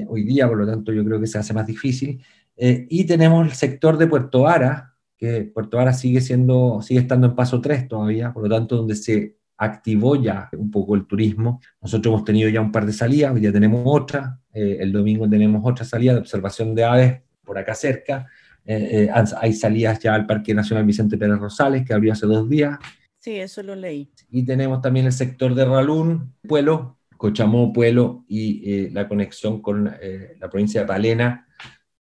hoy 0.07 0.23
día, 0.23 0.47
por 0.47 0.59
lo 0.59 0.65
tanto 0.67 0.93
yo 0.93 1.03
creo 1.03 1.19
que 1.19 1.25
se 1.25 1.39
hace 1.39 1.53
más 1.53 1.65
difícil. 1.65 2.23
y 2.55 3.03
tenemos 3.05 3.47
el 3.47 3.53
sector 3.53 3.97
de 3.97 4.05
Puerto 4.05 4.41
Vara, 4.41 4.93
que 5.17 5.41
Puerto 5.43 5.77
Vara 5.77 5.91
sigue, 5.91 6.21
siendo, 6.21 6.81
sigue 6.83 6.99
estando 6.99 7.27
en 7.27 7.35
paso 7.35 7.59
3 7.59 7.87
todavía, 7.87 8.31
por 8.31 8.43
lo 8.43 8.49
tanto 8.49 8.77
donde 8.77 8.95
se 8.95 9.37
activó 9.57 10.15
ya 10.21 10.49
un 10.53 10.69
poco 10.69 10.95
el 10.95 11.07
turismo. 11.07 11.59
Nosotros 11.81 12.13
hemos 12.13 12.25
tenido 12.25 12.47
ya 12.49 12.61
un 12.61 12.71
par 12.71 12.85
de 12.85 12.93
salidas, 12.93 13.33
hoy 13.33 13.41
ya 13.41 13.51
tenemos 13.51 13.81
otra, 13.85 14.39
el 14.53 14.91
domingo 14.91 15.27
tenemos 15.27 15.61
otra 15.65 15.83
salida 15.83 16.13
de 16.13 16.19
observación 16.19 16.75
de 16.75 16.83
aves 16.83 17.21
por 17.43 17.57
acá 17.57 17.73
cerca, 17.73 18.27
eh, 18.65 19.07
eh, 19.07 19.23
hay 19.39 19.53
salidas 19.53 19.99
ya 19.99 20.13
al 20.13 20.25
Parque 20.25 20.53
Nacional 20.53 20.85
Vicente 20.85 21.17
Pérez 21.17 21.39
Rosales, 21.39 21.85
que 21.85 21.93
abrió 21.93 22.13
hace 22.13 22.27
dos 22.27 22.47
días. 22.47 22.77
Sí, 23.19 23.35
eso 23.35 23.63
lo 23.63 23.75
leí. 23.75 24.11
Y 24.29 24.43
tenemos 24.45 24.81
también 24.81 25.05
el 25.05 25.11
sector 25.11 25.53
de 25.55 25.65
Ralún, 25.65 26.33
Pueblo, 26.47 26.97
Cochamó, 27.17 27.71
Pueblo 27.71 28.23
y 28.27 28.71
eh, 28.71 28.89
la 28.91 29.07
conexión 29.07 29.61
con 29.61 29.85
la 29.85 30.49
provincia 30.49 30.81
de 30.81 30.87
Palena, 30.87 31.47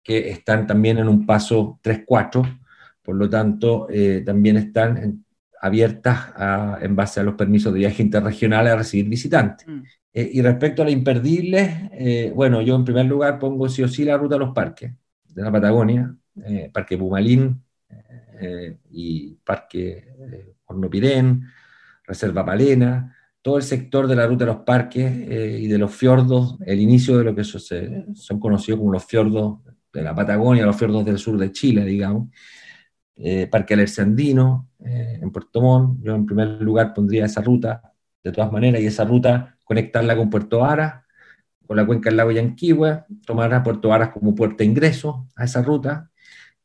que 0.02 0.30
están 0.30 0.66
también 0.66 0.98
en 0.98 1.08
un 1.08 1.26
paso 1.26 1.78
3-4, 1.82 2.60
por 3.02 3.16
lo 3.16 3.28
tanto, 3.28 3.86
también 4.24 4.56
están 4.56 5.24
abiertas 5.60 6.32
en 6.80 6.96
base 6.96 7.20
a 7.20 7.22
los 7.22 7.34
permisos 7.34 7.72
de 7.72 7.80
viaje 7.80 8.02
interregional 8.02 8.66
a 8.68 8.76
recibir 8.76 9.08
visitantes. 9.08 9.66
Mm. 9.66 9.82
y 10.14 10.40
respecto 10.42 10.82
a 10.82 10.84
lo 10.86 10.90
imperdible, 10.90 12.32
bueno, 12.34 12.62
yo 12.62 12.76
en 12.76 12.84
primer 12.84 13.06
lugar 13.06 13.38
pongo 13.38 13.68
sí 13.68 13.82
o 13.82 13.88
sí 13.88 14.04
la 14.04 14.16
ruta 14.16 14.36
a 14.36 14.38
los 14.38 14.54
parques 14.54 14.92
de 15.28 15.42
la 15.42 15.52
Patagonia, 15.52 16.14
eh, 16.46 16.70
Parque 16.72 16.96
Pumalín 16.98 17.62
eh, 18.40 18.78
y 18.90 19.34
Parque 19.34 20.08
eh, 20.18 20.54
Hornopirén, 20.66 21.44
Reserva 22.04 22.44
Palena, 22.44 23.16
todo 23.42 23.56
el 23.56 23.62
sector 23.62 24.06
de 24.06 24.16
la 24.16 24.26
ruta 24.26 24.44
de 24.44 24.52
los 24.52 24.62
parques 24.64 25.10
y 25.12 25.66
de 25.66 25.78
los 25.78 25.94
fiordos, 25.94 26.58
el 26.66 26.78
inicio 26.78 27.16
de 27.16 27.24
lo 27.24 27.34
que 27.34 27.42
son 27.42 28.38
conocidos 28.38 28.78
como 28.78 28.92
los 28.92 29.04
fiordos 29.04 29.60
de 29.90 30.02
la 30.02 30.14
Patagonia, 30.14 30.66
los 30.66 30.76
fiordos 30.76 31.06
del 31.06 31.18
sur 31.18 31.38
de 31.38 31.50
Chile, 31.50 31.84
digamos. 31.86 32.28
Parque 33.50 33.74
Alercendino, 33.74 34.68
en 34.78 35.30
Puerto 35.30 35.62
Montt, 35.62 36.02
yo 36.02 36.14
en 36.14 36.26
primer 36.26 36.60
lugar 36.60 36.92
pondría 36.92 37.24
esa 37.24 37.40
ruta, 37.40 37.94
de 38.22 38.30
todas 38.30 38.52
maneras, 38.52 38.82
y 38.82 38.86
esa 38.86 39.04
ruta 39.04 39.56
conectarla 39.64 40.16
con 40.16 40.28
Puerto 40.28 40.58
Vara, 40.58 41.06
con 41.70 41.76
la 41.76 41.86
cuenca 41.86 42.10
del 42.10 42.16
lago 42.16 42.32
Yanquihue, 42.32 43.04
tomar 43.24 43.54
a 43.54 43.62
Puerto 43.62 43.90
Varas 43.90 44.08
como 44.08 44.34
puerta 44.34 44.56
de 44.58 44.64
ingreso 44.64 45.28
a 45.36 45.44
esa 45.44 45.62
ruta, 45.62 46.09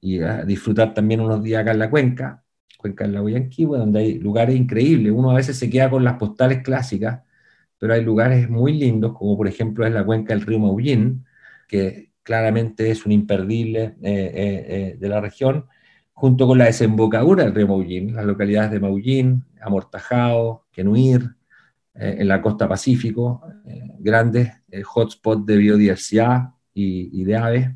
y 0.06 0.22
a 0.22 0.46
disfrutar 0.46 0.94
también 0.94 1.20
unos 1.20 1.42
días 1.42 1.62
acá 1.62 1.72
en 1.72 1.80
la 1.80 1.90
cuenca, 1.90 2.44
cuenca 2.78 3.06
del 3.06 3.14
lago 3.14 3.28
Yanquihue, 3.28 3.80
donde 3.80 4.00
hay 4.02 4.20
lugares 4.20 4.56
increíbles. 4.56 5.12
Uno 5.12 5.32
a 5.32 5.36
veces 5.36 5.58
se 5.58 5.68
queda 5.68 5.90
con 5.90 6.04
las 6.04 6.18
postales 6.18 6.62
clásicas, 6.62 7.24
pero 7.80 7.96
hay 7.96 8.04
lugares 8.04 8.48
muy 8.48 8.74
lindos, 8.74 9.18
como 9.18 9.36
por 9.36 9.48
ejemplo 9.48 9.84
es 9.84 9.92
la 9.92 10.06
cuenca 10.06 10.36
del 10.36 10.46
río 10.46 10.60
Maullín, 10.60 11.26
que 11.68 12.12
claramente 12.22 12.92
es 12.92 13.04
un 13.08 13.14
imperdible 13.14 13.96
eh, 14.04 14.32
eh, 14.36 14.66
eh, 14.70 14.98
de 15.00 15.10
la 15.10 15.22
región, 15.22 15.66
junto 16.14 16.46
con 16.46 16.60
la 16.60 16.66
desembocadura 16.66 17.44
del 17.44 17.56
río 17.56 17.68
Maullín, 17.68 18.14
las 18.14 18.26
localidades 18.26 18.70
de 18.70 18.80
Maullín, 18.80 19.44
Amortajao, 19.60 20.68
Quenuir, 20.72 21.32
en 21.96 22.28
la 22.28 22.42
costa 22.42 22.68
Pacífico, 22.68 23.42
grandes 24.00 24.52
hotspots 24.94 25.46
de 25.46 25.56
biodiversidad 25.56 26.50
y 26.74 27.24
de 27.24 27.38
aves. 27.38 27.70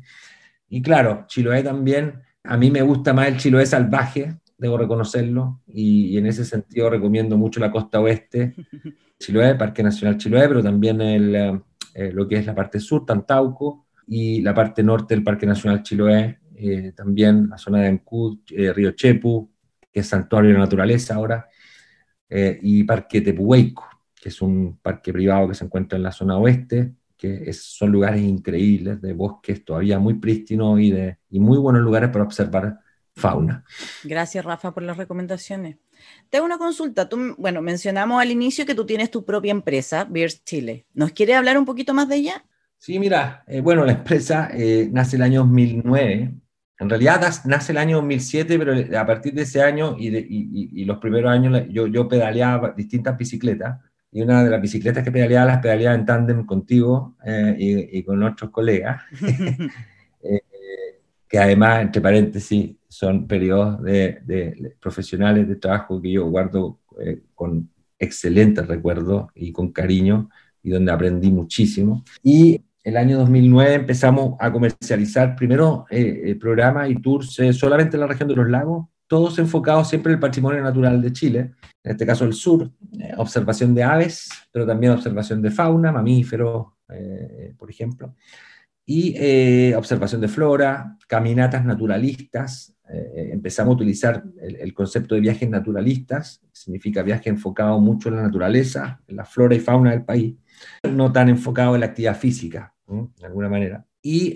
Y 0.70 0.80
claro, 0.80 1.24
Chiloé 1.26 1.62
también, 1.62 2.22
a 2.44 2.56
mí 2.56 2.70
me 2.70 2.80
gusta 2.80 3.12
más 3.12 3.28
el 3.28 3.36
Chiloé 3.36 3.66
salvaje, 3.66 4.36
debo 4.56 4.78
reconocerlo, 4.78 5.60
y, 5.66 6.16
en 6.16 6.26
ese 6.26 6.46
sentido 6.46 6.88
recomiendo 6.88 7.36
mucho 7.36 7.60
la 7.60 7.70
costa 7.70 8.00
oeste, 8.00 8.54
Chiloé, 9.18 9.56
Parque 9.56 9.82
Nacional 9.82 10.16
Chiloé, 10.16 10.48
pero 10.48 10.62
también 10.62 11.02
el, 11.02 11.62
eh, 11.94 12.12
lo 12.12 12.26
que 12.26 12.36
es 12.36 12.46
la 12.46 12.54
parte 12.54 12.80
sur, 12.80 13.04
Tantauco, 13.04 13.84
y 14.06 14.40
la 14.40 14.54
parte 14.54 14.82
norte 14.82 15.14
del 15.14 15.22
Parque 15.22 15.46
Nacional 15.46 15.82
Chiloé, 15.82 16.40
eh, 16.56 16.92
también 16.94 17.48
la 17.48 17.56
zona 17.56 17.80
de 17.80 17.88
Ancud, 17.88 18.40
eh, 18.50 18.72
Río 18.72 18.90
Chepu, 18.90 19.50
que 19.90 20.00
es 20.00 20.06
Santuario 20.06 20.50
de 20.50 20.54
la 20.54 20.60
Naturaleza 20.60 21.14
ahora, 21.14 21.48
eh, 22.28 22.58
y 22.62 22.84
Parque 22.84 23.22
Tepuhueico, 23.22 23.88
que 24.14 24.28
es 24.28 24.42
un 24.42 24.78
parque 24.82 25.12
privado 25.12 25.48
que 25.48 25.54
se 25.54 25.64
encuentra 25.64 25.96
en 25.96 26.02
la 26.02 26.12
zona 26.12 26.36
oeste, 26.36 26.92
que 27.20 27.52
son 27.52 27.92
lugares 27.92 28.22
increíbles, 28.22 29.00
de 29.02 29.12
bosques 29.12 29.62
todavía 29.62 29.98
muy 29.98 30.14
prístinos 30.14 30.80
y, 30.80 30.90
de, 30.90 31.18
y 31.28 31.38
muy 31.38 31.58
buenos 31.58 31.82
lugares 31.82 32.08
para 32.08 32.24
observar 32.24 32.78
fauna. 33.14 33.62
Gracias, 34.04 34.42
Rafa, 34.42 34.72
por 34.72 34.82
las 34.82 34.96
recomendaciones. 34.96 35.76
Tengo 36.30 36.46
una 36.46 36.56
consulta. 36.56 37.10
Tú, 37.10 37.34
bueno, 37.36 37.60
mencionamos 37.60 38.22
al 38.22 38.30
inicio 38.30 38.64
que 38.64 38.74
tú 38.74 38.86
tienes 38.86 39.10
tu 39.10 39.22
propia 39.22 39.50
empresa, 39.50 40.04
Beers 40.04 40.42
Chile. 40.44 40.86
¿Nos 40.94 41.12
quieres 41.12 41.36
hablar 41.36 41.58
un 41.58 41.66
poquito 41.66 41.92
más 41.92 42.08
de 42.08 42.16
ella? 42.16 42.44
Sí, 42.78 42.98
mira, 42.98 43.44
eh, 43.46 43.60
bueno, 43.60 43.84
la 43.84 43.92
empresa 43.92 44.48
eh, 44.54 44.88
nace 44.90 45.16
el 45.16 45.22
año 45.22 45.40
2009. 45.40 46.34
En 46.78 46.88
realidad 46.88 47.20
nace 47.44 47.72
el 47.72 47.78
año 47.78 47.96
2007, 47.96 48.58
pero 48.58 48.98
a 48.98 49.06
partir 49.06 49.34
de 49.34 49.42
ese 49.42 49.60
año 49.62 49.96
y, 49.98 50.08
y, 50.08 50.84
los 50.86 50.96
primeros 50.96 51.30
años 51.30 51.66
yo, 51.68 51.86
yo 51.86 52.08
pedaleaba 52.08 52.72
distintas 52.74 53.18
bicicletas 53.18 53.78
y 54.12 54.22
una 54.22 54.42
de 54.42 54.50
las 54.50 54.60
bicicletas 54.60 55.04
que 55.04 55.12
pedaleaba 55.12 55.46
las 55.46 55.58
pedaleaba 55.58 55.94
en 55.94 56.04
tándem 56.04 56.44
contigo 56.44 57.16
eh, 57.24 57.54
y, 57.58 58.02
con 58.02 58.22
otros 58.22 58.50
colegas, 58.50 59.02
eh, 60.22 60.40
que 61.28 61.38
además, 61.38 61.82
entre 61.82 62.02
paréntesis, 62.02 62.76
son 62.88 63.28
periodos 63.28 63.82
de, 63.82 64.74
profesionales 64.80 65.46
de 65.48 65.56
trabajo 65.56 66.02
que 66.02 66.10
yo 66.10 66.26
guardo 66.26 66.80
eh, 67.00 67.22
con 67.34 67.70
excelentes 67.98 68.66
recuerdos 68.66 69.30
y 69.34 69.52
con 69.52 69.70
cariño 69.70 70.28
y 70.62 70.70
donde 70.70 70.90
aprendí 70.90 71.30
muchísimo. 71.30 72.02
Y 72.22 72.64
el 72.82 72.96
año 72.96 73.18
2009 73.18 73.74
empezamos 73.74 74.34
a 74.40 74.50
comercializar 74.50 75.36
primero 75.36 75.84
programas 76.40 76.90
y 76.90 76.96
tours 76.96 77.38
solamente 77.52 77.96
en 77.96 78.00
la 78.00 78.06
región 78.06 78.28
de 78.28 78.36
los 78.36 78.48
lagos, 78.48 78.86
todos 79.10 79.40
enfocados 79.40 79.88
siempre 79.88 80.12
en 80.12 80.14
el 80.14 80.20
patrimonio 80.20 80.62
natural 80.62 81.02
de 81.02 81.12
Chile, 81.12 81.40
en 81.82 81.90
este 81.90 82.06
caso 82.06 82.24
el 82.24 82.32
sur, 82.32 82.70
eh, 82.96 83.12
observación 83.16 83.74
de 83.74 83.82
aves, 83.82 84.28
pero 84.52 84.64
también 84.64 84.92
observación 84.92 85.42
de 85.42 85.50
fauna, 85.50 85.90
mamíferos, 85.90 86.68
eh, 86.88 87.52
por 87.58 87.68
ejemplo, 87.68 88.14
y 88.86 89.14
eh, 89.16 89.74
observación 89.76 90.20
de 90.20 90.28
flora, 90.28 90.96
caminatas 91.08 91.64
naturalistas. 91.64 92.72
empezamos 92.88 93.72
a 93.72 93.76
utilizar 93.76 94.24
el, 94.40 94.72
concepto 94.74 95.16
de 95.16 95.20
viajes 95.20 95.48
naturalistas, 95.48 96.40
significa 96.52 97.02
viaje 97.02 97.30
enfocado 97.30 97.80
mucho 97.80 98.08
en 98.08 98.16
la 98.16 98.22
naturaleza, 98.22 99.00
en 99.08 99.16
la 99.16 99.24
flora 99.24 99.56
y 99.56 99.60
fauna 99.60 99.90
del 99.90 100.04
país, 100.04 100.36
no 100.88 101.10
tan 101.10 101.28
enfocado 101.28 101.74
en 101.74 101.80
la 101.80 101.86
actividad 101.86 102.16
física, 102.16 102.74
de 102.86 103.26
alguna 103.26 103.48
manera. 103.48 103.84
Y, 104.02 104.34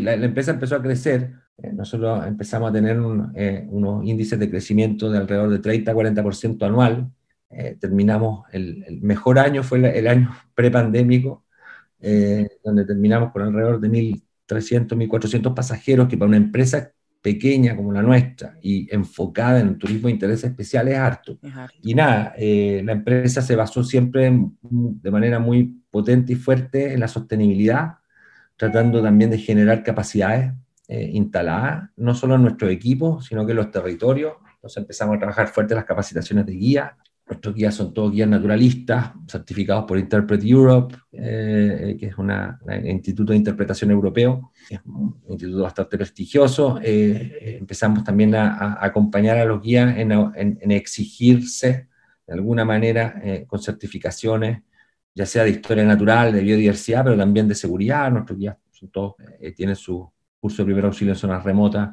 la 0.00 0.14
empresa 0.14 0.52
empezó 0.52 0.74
a 0.76 0.82
crecer 0.82 1.45
eh, 1.58 1.72
nosotros 1.72 2.26
empezamos 2.26 2.70
a 2.70 2.72
tener 2.72 2.98
eh, 3.34 3.66
unos 3.70 4.04
índices 4.04 4.38
de 4.38 4.50
crecimiento 4.50 5.10
de 5.10 5.18
alrededor 5.18 5.50
de 5.50 5.60
30-40% 5.60 6.66
anual. 6.66 7.10
Eh, 7.50 7.76
terminamos, 7.80 8.44
el, 8.52 8.98
mejor 9.02 9.38
año 9.38 9.62
fue 9.62 9.78
el, 9.98 10.06
año 10.06 10.30
prepandémico, 10.54 11.44
donde 12.62 12.84
terminamos 12.84 13.32
con 13.32 13.42
alrededor 13.42 13.80
de 13.80 13.88
1.300, 13.88 14.88
1.400 14.88 15.54
pasajeros, 15.54 16.08
que 16.08 16.16
para 16.16 16.28
una 16.28 16.36
empresa 16.36 16.92
pequeña 17.22 17.74
como 17.74 17.92
la 17.92 18.02
nuestra 18.02 18.56
y 18.62 18.86
enfocada 18.94 19.58
en 19.58 19.68
el 19.68 19.78
turismo 19.78 20.06
de 20.06 20.14
interés 20.14 20.44
especial 20.44 20.86
es 20.88 20.98
harto. 20.98 21.38
Y 21.82 21.94
nada, 21.94 22.34
la 22.38 22.92
empresa 22.92 23.42
se 23.42 23.56
basó 23.56 23.82
siempre 23.82 24.30
de 24.60 25.10
manera 25.10 25.40
muy 25.40 25.82
potente 25.90 26.34
y 26.34 26.36
fuerte 26.36 26.92
en 26.92 27.00
la 27.00 27.08
sostenibilidad, 27.08 27.94
tratando 28.56 29.02
también 29.02 29.30
de 29.30 29.38
generar 29.38 29.82
capacidades 29.82 30.52
eh, 30.88 31.10
instalada, 31.14 31.90
no 31.96 32.14
solo 32.14 32.36
en 32.36 32.42
nuestro 32.42 32.68
equipo, 32.68 33.20
sino 33.20 33.44
que 33.44 33.50
en 33.50 33.56
los 33.56 33.72
territorios. 33.72 34.34
Entonces 34.54 34.76
empezamos 34.76 35.16
a 35.16 35.18
trabajar 35.18 35.48
fuerte 35.48 35.74
las 35.74 35.84
capacitaciones 35.84 36.46
de 36.46 36.52
guía. 36.52 36.96
Nuestros 37.26 37.56
guías 37.56 37.74
son 37.74 37.92
todos 37.92 38.12
guías 38.12 38.28
naturalistas, 38.28 39.10
certificados 39.28 39.84
por 39.84 39.98
Interpret 39.98 40.40
Europe, 40.44 40.94
eh, 41.10 41.96
que 41.98 42.06
es 42.06 42.16
un 42.16 42.32
instituto 42.84 43.32
de 43.32 43.38
interpretación 43.38 43.90
europeo, 43.90 44.52
es 44.70 44.78
un 44.84 45.20
instituto 45.28 45.64
bastante 45.64 45.98
prestigioso. 45.98 46.78
Eh, 46.80 47.56
empezamos 47.58 48.04
también 48.04 48.36
a, 48.36 48.78
acompañar 48.80 49.38
a 49.38 49.44
los 49.44 49.60
guías 49.60 49.98
en, 49.98 50.12
en, 50.12 50.70
exigirse 50.70 51.88
de 52.28 52.32
alguna 52.32 52.64
manera 52.64 53.20
con 53.48 53.60
certificaciones, 53.60 54.62
ya 55.12 55.26
sea 55.26 55.42
de 55.42 55.50
historia 55.50 55.84
natural, 55.84 56.32
de 56.32 56.42
biodiversidad, 56.42 57.02
pero 57.02 57.16
también 57.16 57.48
de 57.48 57.56
seguridad. 57.56 58.08
Nuestros 58.12 58.38
guías 58.38 58.56
son 58.70 58.88
todos, 58.90 59.14
tienen 59.56 59.74
su, 59.74 60.12
curso 60.40 60.62
de 60.62 60.66
primer 60.66 60.84
auxilio 60.84 61.12
en 61.12 61.18
zonas 61.18 61.44
remotas 61.44 61.90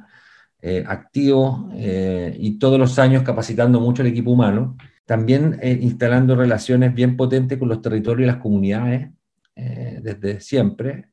eh, 0.66 0.82
activo 0.88 1.70
eh, 1.76 2.34
y 2.40 2.58
todos 2.58 2.80
los 2.80 2.98
años 2.98 3.24
capacitando 3.24 3.82
mucho 3.82 4.02
el 4.02 4.08
equipo 4.08 4.32
humano, 4.32 4.78
también 5.06 5.60
eh, 5.62 5.78
instalando 5.82 6.38
relaciones 6.38 6.94
bien 6.94 7.18
potentes 7.18 7.58
con 7.58 7.68
los 7.68 7.82
territorios 7.82 8.24
y 8.24 8.32
las 8.32 8.42
comunidades 8.42 9.10
desde 9.56 10.40
siempre. 10.40 11.10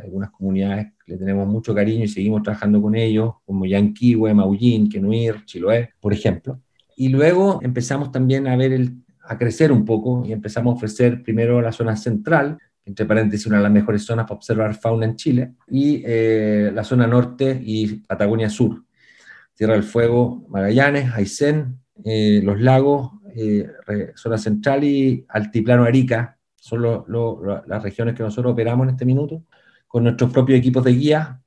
algunas 0.00 0.30
comunidades 0.30 0.92
le 1.06 1.16
tenemos 1.16 1.48
mucho 1.48 1.74
cariño 1.74 2.04
y 2.04 2.08
seguimos 2.08 2.40
trabajando 2.40 2.80
con 2.80 2.94
ellos, 2.94 3.34
como 3.44 3.66
Yanquihue, 3.66 4.32
Maullín, 4.32 4.88
Quenuir, 4.88 5.44
Chiloé, 5.44 5.90
por 5.98 6.12
ejemplo. 6.12 6.60
Y 6.94 7.08
luego 7.08 7.58
empezamos 7.62 8.12
también 8.12 8.46
a 8.46 8.54
ver 8.54 8.72
el, 8.72 9.02
a 9.24 9.36
crecer 9.36 9.72
un 9.72 9.84
poco 9.84 10.24
y 10.24 10.32
empezamos 10.32 10.72
a 10.72 10.76
ofrecer 10.76 11.22
primero 11.24 11.60
la 11.60 11.72
zona 11.72 11.96
central, 11.96 12.58
entre 12.90 13.06
paréntesis, 13.06 13.46
una 13.46 13.56
de 13.58 13.62
las 13.62 13.72
mejores 13.72 14.04
zonas 14.04 14.24
para 14.24 14.34
observar 14.36 14.74
fauna 14.74 15.06
en 15.06 15.14
Chile, 15.16 15.54
y 15.68 16.02
eh, 16.04 16.70
la 16.74 16.84
zona 16.84 17.06
norte 17.06 17.58
y 17.62 18.00
Patagonia 18.00 18.50
Sur, 18.50 18.84
Tierra 19.54 19.74
del 19.74 19.84
Fuego, 19.84 20.44
Magallanes, 20.48 21.12
Aysén, 21.14 21.78
eh, 22.04 22.40
los 22.42 22.60
lagos, 22.60 23.12
eh, 23.36 23.68
zona 24.16 24.38
central 24.38 24.82
y 24.82 25.24
Altiplano 25.28 25.84
Arica, 25.84 26.36
son 26.56 27.04
las 27.66 27.82
regiones 27.82 28.14
que 28.14 28.22
nosotros 28.22 28.52
operamos 28.52 28.84
en 28.84 28.90
este 28.90 29.04
minuto, 29.04 29.44
con 29.86 30.04
nuestros 30.04 30.32
propios 30.32 30.58
equipos 30.58 30.84
de 30.84 30.92
guía 30.92 31.40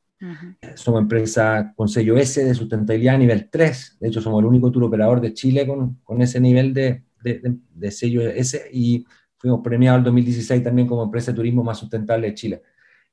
Somos 0.75 1.01
empresa 1.01 1.73
con 1.75 1.89
sello 1.89 2.15
S 2.15 2.43
de 2.43 2.53
sustentabilidad 2.53 3.15
a 3.15 3.17
nivel 3.17 3.49
3. 3.49 3.97
De 3.99 4.07
hecho, 4.07 4.21
somos 4.21 4.39
el 4.41 4.45
único 4.45 4.71
tour 4.71 4.83
operador 4.83 5.19
de 5.19 5.33
Chile 5.33 5.65
con, 5.65 5.95
con 6.03 6.21
ese 6.21 6.39
nivel 6.39 6.73
de, 6.73 7.03
de, 7.23 7.57
de, 7.73 7.91
sello 7.91 8.21
S 8.21 8.69
y 8.71 9.03
fuimos 9.37 9.61
premiados 9.63 9.97
en 9.99 10.03
2016 10.05 10.63
también 10.63 10.87
como 10.87 11.03
empresa 11.03 11.31
de 11.31 11.37
turismo 11.37 11.63
más 11.63 11.79
sustentable 11.79 12.27
de 12.27 12.33
Chile. 12.35 12.61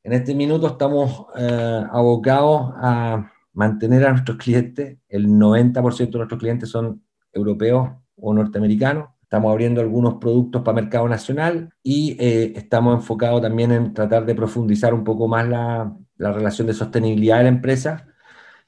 En 0.08 0.14
este 0.14 0.34
minuto 0.34 0.68
estamos 0.68 1.26
eh, 1.36 1.84
abocados 1.92 2.72
a 2.76 3.30
mantener 3.52 4.06
a 4.06 4.12
nuestros 4.12 4.38
clientes. 4.38 4.96
El 5.06 5.28
90% 5.28 6.12
de 6.12 6.16
nuestros 6.16 6.40
clientes 6.40 6.70
son 6.70 7.02
europeos 7.30 7.90
o 8.16 8.32
norteamericanos. 8.32 9.10
Estamos 9.20 9.52
abriendo 9.52 9.82
algunos 9.82 10.14
productos 10.14 10.62
para 10.62 10.80
mercado 10.80 11.06
nacional 11.10 11.74
y 11.82 12.16
eh, 12.18 12.54
estamos 12.56 12.94
enfocados 12.94 13.42
también 13.42 13.70
en 13.70 13.92
tratar 13.92 14.24
de 14.24 14.34
profundizar 14.34 14.94
un 14.94 15.04
poco 15.04 15.28
más 15.28 15.46
la, 15.46 15.94
la 16.16 16.32
relación 16.32 16.66
de 16.68 16.72
sostenibilidad 16.72 17.36
de 17.36 17.42
la 17.42 17.50
empresa. 17.50 18.06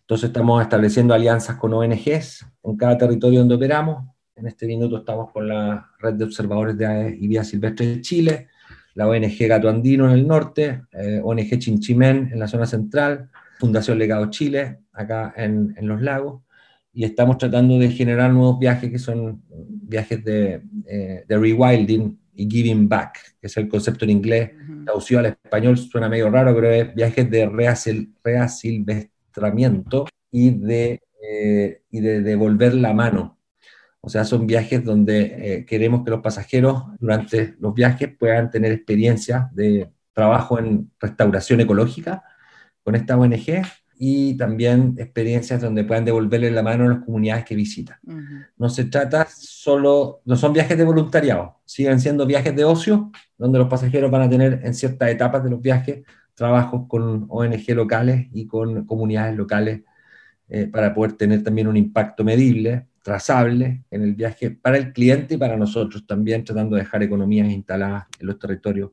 Entonces 0.03 0.29
estamos 0.29 0.61
estableciendo 0.61 1.15
alianzas 1.15 1.57
con 1.57 1.73
ONGs 1.73 2.45
en 2.65 2.77
cada 2.77 2.99
territorio 2.99 3.39
donde 3.39 3.55
operamos. 3.55 4.05
En 4.35 4.47
este 4.47 4.67
minuto 4.67 4.99
estamos 4.99 5.33
con 5.33 5.49
la 5.49 5.91
Red 6.01 6.17
de 6.17 6.25
Observadores 6.25 6.77
de 6.77 7.17
y 7.19 7.29
Vías 7.29 7.49
Silvestres 7.49 7.97
de 7.97 8.01
Chile, 8.03 8.49
la 8.95 9.09
ONG 9.09 9.47
Gato 9.47 9.69
Andino 9.69 10.07
en 10.07 10.13
el 10.13 10.27
norte, 10.27 10.83
eh, 10.93 11.21
ONG 11.23 11.59
Chinchimén 11.59 12.31
en 12.33 12.39
la 12.39 12.49
zona 12.49 12.67
central, 12.67 13.31
Fundación 13.59 13.99
Legado 13.99 14.31
Chile, 14.31 14.81
acá 14.93 15.35
en, 15.37 15.75
los 15.83 16.01
lagos, 16.01 16.43
y 16.93 17.05
estamos 17.05 17.39
tratando 17.39 17.79
de 17.79 17.91
generar 17.91 18.33
nuevos 18.33 18.59
viajes 18.59 18.91
que 18.91 18.99
son 18.99 19.43
viajes 19.49 20.25
de, 20.25 20.63
eh, 20.87 21.25
de 21.27 21.39
rewilding 21.39 22.19
y 22.35 22.51
giving 22.51 22.89
back, 22.89 23.37
que 23.41 23.47
es 23.47 23.57
el 23.57 23.69
concepto 23.69 24.05
en 24.05 24.11
inglés, 24.11 24.51
traducido 24.85 25.21
al 25.21 25.27
español 25.27 25.77
suena 25.77 26.09
medio 26.09 26.31
raro, 26.31 26.55
pero 26.55 26.71
es 26.71 26.95
viajes 26.95 27.31
de 27.31 27.47
reasilvestramiento 28.23 30.07
y 30.31 30.51
de, 30.51 31.03
eh, 31.23 31.83
y 31.91 32.01
de 32.01 32.23
devolver 32.23 32.75
la 32.75 32.95
mano 32.95 33.40
o 34.03 34.09
sea, 34.09 34.25
son 34.25 34.47
viajes 34.47 34.85
donde 34.85 35.21
eh, 35.23 35.67
queremos 35.67 36.05
que 36.05 36.11
los 36.11 36.21
pasajeros 36.21 36.85
durante 36.99 37.55
los 37.61 37.75
viajes 37.75 38.11
puedan 38.19 38.51
tener 38.51 38.73
experiencia 38.73 39.51
de 39.53 39.91
trabajo 40.13 40.59
en 40.59 40.91
restauración 40.99 41.61
ecológica 41.61 42.23
con 42.83 42.95
esta 42.95 43.17
ONG 43.17 43.63
y 44.03 44.35
también 44.39 44.95
experiencias 44.97 45.61
donde 45.61 45.85
puedan 45.85 46.07
devolverle 46.07 46.51
la 46.51 46.63
mano 46.63 46.85
a 46.85 46.89
las 46.89 47.05
comunidades 47.05 47.45
que 47.45 47.55
visitan. 47.55 47.99
No 48.57 48.71
se 48.71 48.85
trata 48.85 49.27
solo, 49.31 50.23
no 50.25 50.37
son 50.37 50.55
viajes 50.55 50.79
de 50.79 50.85
voluntariado, 50.85 51.61
siguen 51.67 52.01
siendo 52.01 52.25
viajes 52.25 52.57
de 52.57 52.65
ocio, 52.65 53.13
donde 53.37 53.59
los 53.59 53.69
pasajeros 53.69 54.11
van 54.11 54.23
a 54.23 54.31
tener 54.31 54.63
en 54.65 54.73
ciertas 54.73 55.11
etapas 55.11 55.45
de 55.45 55.51
los 55.51 55.61
viajes 55.61 56.03
trabajos 56.33 56.87
con 56.89 57.27
ONG 57.29 57.75
locales 57.75 58.29
y 58.33 58.47
con 58.47 58.87
comunidades 58.87 59.37
locales 59.37 59.83
eh, 60.49 60.67
para 60.67 60.95
poder 60.95 61.13
tener 61.13 61.45
también 61.45 61.69
un 61.69 61.77
impacto 61.77 62.25
medible, 62.25 62.87
trazable 63.03 63.85
en 63.91 64.03
el 64.03 64.15
viaje 64.15 64.51
para 64.51 64.77
el 64.77 64.93
cliente 64.93 65.35
y 65.35 65.39
para 65.39 65.57
nosotros 65.57 66.07
también, 66.07 66.45
tratando 66.45 66.77
de 66.77 66.83
dejar 66.83 67.03
economías 67.03 67.49
instaladas 67.49 68.07
en 68.19 68.27
los 68.27 68.39
territorios 68.39 68.91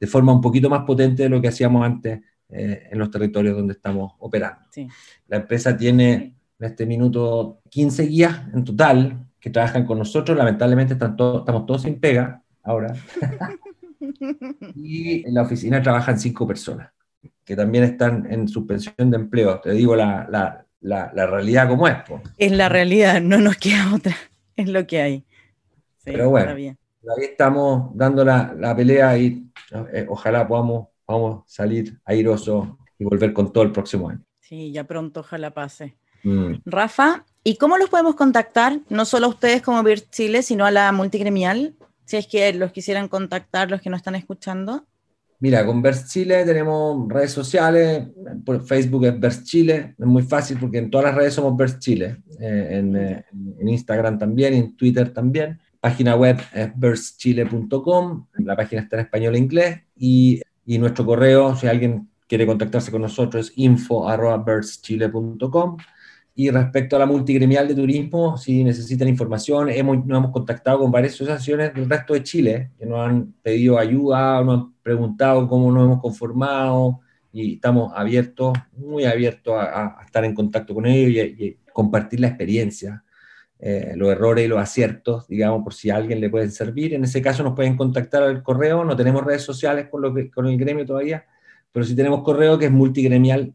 de 0.00 0.06
forma 0.06 0.32
un 0.32 0.40
poquito 0.40 0.70
más 0.70 0.84
potente 0.84 1.24
de 1.24 1.28
lo 1.28 1.40
que 1.40 1.48
hacíamos 1.48 1.84
antes 1.84 2.20
eh, 2.48 2.88
en 2.90 2.98
los 2.98 3.10
territorios 3.10 3.56
donde 3.56 3.74
estamos 3.74 4.12
operando. 4.20 4.60
La 5.26 5.38
empresa 5.38 5.76
tiene 5.76 6.36
en 6.58 6.66
este 6.66 6.86
minuto 6.86 7.60
15 7.68 8.04
guías 8.04 8.42
en 8.54 8.64
total 8.64 9.26
que 9.40 9.50
trabajan 9.50 9.84
con 9.84 9.98
nosotros. 9.98 10.36
Lamentablemente 10.36 10.94
están 10.94 11.12
estamos 11.12 11.66
todos 11.66 11.82
sin 11.82 12.00
pega 12.00 12.42
ahora. 12.62 12.94
y 14.74 15.26
en 15.26 15.34
la 15.34 15.42
oficina 15.42 15.82
trabajan 15.82 16.18
cinco 16.18 16.46
personas 16.46 16.90
que 17.44 17.56
también 17.56 17.84
están 17.84 18.30
en 18.30 18.46
suspensión 18.46 19.10
de 19.10 19.16
empleo. 19.16 19.58
Te 19.60 19.72
digo 19.72 19.96
la, 19.96 20.28
la, 20.30 20.66
la, 20.80 21.26
realidad 21.26 21.68
como 21.68 21.88
es. 21.88 21.96
Es 22.36 22.52
la 22.52 22.68
realidad, 22.68 23.20
no 23.20 23.38
nos 23.38 23.56
queda 23.56 23.94
otra, 23.94 24.16
es 24.56 24.68
lo 24.68 24.86
que 24.86 25.00
hay. 25.00 25.24
Pero 26.04 26.30
bueno, 26.30 26.52
ahí 26.52 27.24
estamos 27.24 27.90
dando 27.94 28.24
la, 28.24 28.54
la 28.58 28.74
pelea 28.74 29.18
y 29.18 29.50
eh, 29.92 30.06
ojalá 30.08 30.46
podamos 30.48 30.88
a 31.08 31.42
salir 31.46 31.98
airosos 32.04 32.68
y 32.98 33.04
volver 33.04 33.32
con 33.32 33.52
todo 33.52 33.64
el 33.64 33.72
próximo 33.72 34.10
año. 34.10 34.22
Sí, 34.40 34.72
ya 34.72 34.84
pronto 34.84 35.20
ojalá 35.20 35.52
pase. 35.52 35.96
Mm. 36.22 36.54
Rafa, 36.64 37.24
¿y 37.44 37.56
cómo 37.56 37.78
los 37.78 37.90
podemos 37.90 38.14
contactar? 38.14 38.80
No 38.88 39.04
solo 39.04 39.26
a 39.26 39.30
ustedes 39.30 39.62
como 39.62 39.82
Virt 39.82 40.10
Chile, 40.10 40.42
sino 40.42 40.66
a 40.66 40.70
la 40.70 40.90
multigremial, 40.92 41.76
si 42.04 42.16
es 42.16 42.26
que 42.26 42.52
los 42.54 42.72
quisieran 42.72 43.08
contactar, 43.08 43.70
los 43.70 43.80
que 43.80 43.90
nos 43.90 43.98
están 43.98 44.14
escuchando. 44.14 44.86
Mira, 45.40 45.64
con 45.64 45.80
Vers 45.80 46.08
Chile 46.08 46.44
tenemos 46.44 47.08
redes 47.08 47.30
sociales, 47.30 48.08
Facebook 48.66 49.06
es 49.06 49.20
Vers 49.20 49.44
Chile, 49.44 49.94
es 49.98 50.06
muy 50.06 50.22
fácil 50.22 50.58
porque 50.58 50.78
en 50.78 50.90
todas 50.90 51.06
las 51.06 51.14
redes 51.14 51.34
somos 51.34 51.56
Vers 51.56 51.78
Chile, 51.78 52.22
eh, 52.40 52.68
en, 52.72 52.96
eh, 52.96 53.24
en, 53.60 53.68
Instagram 53.68 54.18
también, 54.18 54.54
en 54.54 54.76
Twitter 54.76 55.12
también. 55.12 55.60
Página 55.80 56.16
web 56.16 56.40
es 56.52 56.70
verschile.com, 56.74 58.26
la 58.38 58.56
página 58.56 58.82
está 58.82 58.96
en 58.96 59.02
español 59.02 59.36
e 59.36 59.38
inglés 59.38 59.78
y 59.96 60.42
y 60.68 60.78
nuestro 60.78 61.04
correo, 61.06 61.56
si 61.56 61.66
alguien 61.66 62.10
quiere 62.26 62.44
contactarse 62.44 62.90
con 62.90 63.00
nosotros, 63.00 63.46
es 63.46 63.52
info.birdschile.com. 63.56 65.78
Y 66.40 66.50
respecto 66.50 66.94
a 66.94 67.00
la 67.00 67.06
multigremial 67.06 67.66
de 67.66 67.74
turismo, 67.74 68.38
si 68.38 68.62
necesitan 68.62 69.08
información, 69.08 69.70
hemos, 69.70 70.06
nos 70.06 70.18
hemos 70.18 70.30
contactado 70.30 70.78
con 70.78 70.92
varias 70.92 71.14
asociaciones 71.14 71.74
del 71.74 71.90
resto 71.90 72.14
de 72.14 72.22
Chile 72.22 72.70
que 72.78 72.86
nos 72.86 73.00
han 73.00 73.34
pedido 73.42 73.76
ayuda, 73.76 74.40
nos 74.44 74.60
han 74.60 74.72
preguntado 74.80 75.48
cómo 75.48 75.72
nos 75.72 75.86
hemos 75.86 76.00
conformado 76.00 77.00
y 77.32 77.54
estamos 77.54 77.92
abiertos, 77.92 78.56
muy 78.76 79.04
abiertos 79.04 79.52
a, 79.58 79.98
estar 80.06 80.24
en 80.24 80.32
contacto 80.32 80.74
con 80.74 80.86
ellos 80.86 81.26
y, 81.26 81.58
compartir 81.72 82.20
la 82.20 82.28
experiencia, 82.28 83.02
eh, 83.58 83.94
los 83.96 84.08
errores 84.08 84.44
y 84.44 84.48
los 84.48 84.60
aciertos, 84.60 85.26
digamos, 85.26 85.64
por 85.64 85.74
si 85.74 85.90
a 85.90 85.96
alguien 85.96 86.20
le 86.20 86.30
pueden 86.30 86.52
servir. 86.52 86.94
En 86.94 87.02
ese 87.02 87.20
caso 87.20 87.42
nos 87.42 87.56
pueden 87.56 87.76
contactar 87.76 88.22
al 88.22 88.44
correo, 88.44 88.84
no 88.84 88.94
tenemos 88.94 89.24
redes 89.24 89.42
sociales 89.42 89.88
con, 89.90 90.02
lo 90.02 90.14
que, 90.14 90.30
con 90.30 90.46
el 90.46 90.56
gremio 90.56 90.86
todavía, 90.86 91.26
pero 91.72 91.84
sí 91.84 91.96
tenemos 91.96 92.22
correo 92.22 92.56
que 92.56 92.66
es 92.66 92.70
multigremial 92.70 93.54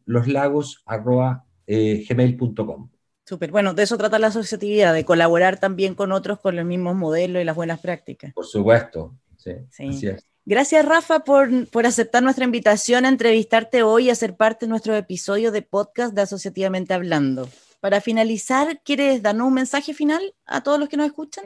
eh, 1.73 2.05
gmail.com. 2.07 2.89
Súper, 3.25 3.51
bueno, 3.51 3.73
de 3.73 3.83
eso 3.83 3.97
trata 3.97 4.19
la 4.19 4.27
asociatividad, 4.27 4.93
de 4.93 5.05
colaborar 5.05 5.59
también 5.59 5.95
con 5.95 6.11
otros 6.11 6.39
con 6.39 6.55
los 6.55 6.65
mismos 6.65 6.95
modelos 6.95 7.41
y 7.41 7.45
las 7.45 7.55
buenas 7.55 7.79
prácticas. 7.79 8.33
Por 8.33 8.45
supuesto, 8.45 9.15
sí, 9.37 9.51
así 9.71 10.07
es. 10.07 10.27
Gracias, 10.45 10.85
Rafa, 10.85 11.19
por, 11.21 11.69
por, 11.69 11.85
aceptar 11.85 12.21
nuestra 12.21 12.43
invitación 12.43 13.05
a 13.05 13.09
entrevistarte 13.09 13.81
hoy 13.81 14.07
y 14.07 14.09
a 14.09 14.15
ser 14.15 14.35
parte 14.35 14.65
de 14.65 14.69
nuestro 14.71 14.93
episodio 14.93 15.53
de 15.53 15.61
podcast 15.61 16.13
de 16.13 16.21
Asociativamente 16.21 16.93
Hablando. 16.93 17.47
Para 17.79 18.01
finalizar, 18.01 18.81
¿quieres 18.83 19.21
darnos 19.21 19.47
un 19.47 19.53
mensaje 19.53 19.93
final 19.93 20.35
a 20.45 20.61
todos 20.61 20.79
los 20.79 20.89
que 20.89 20.97
nos 20.97 21.05
escuchan? 21.05 21.45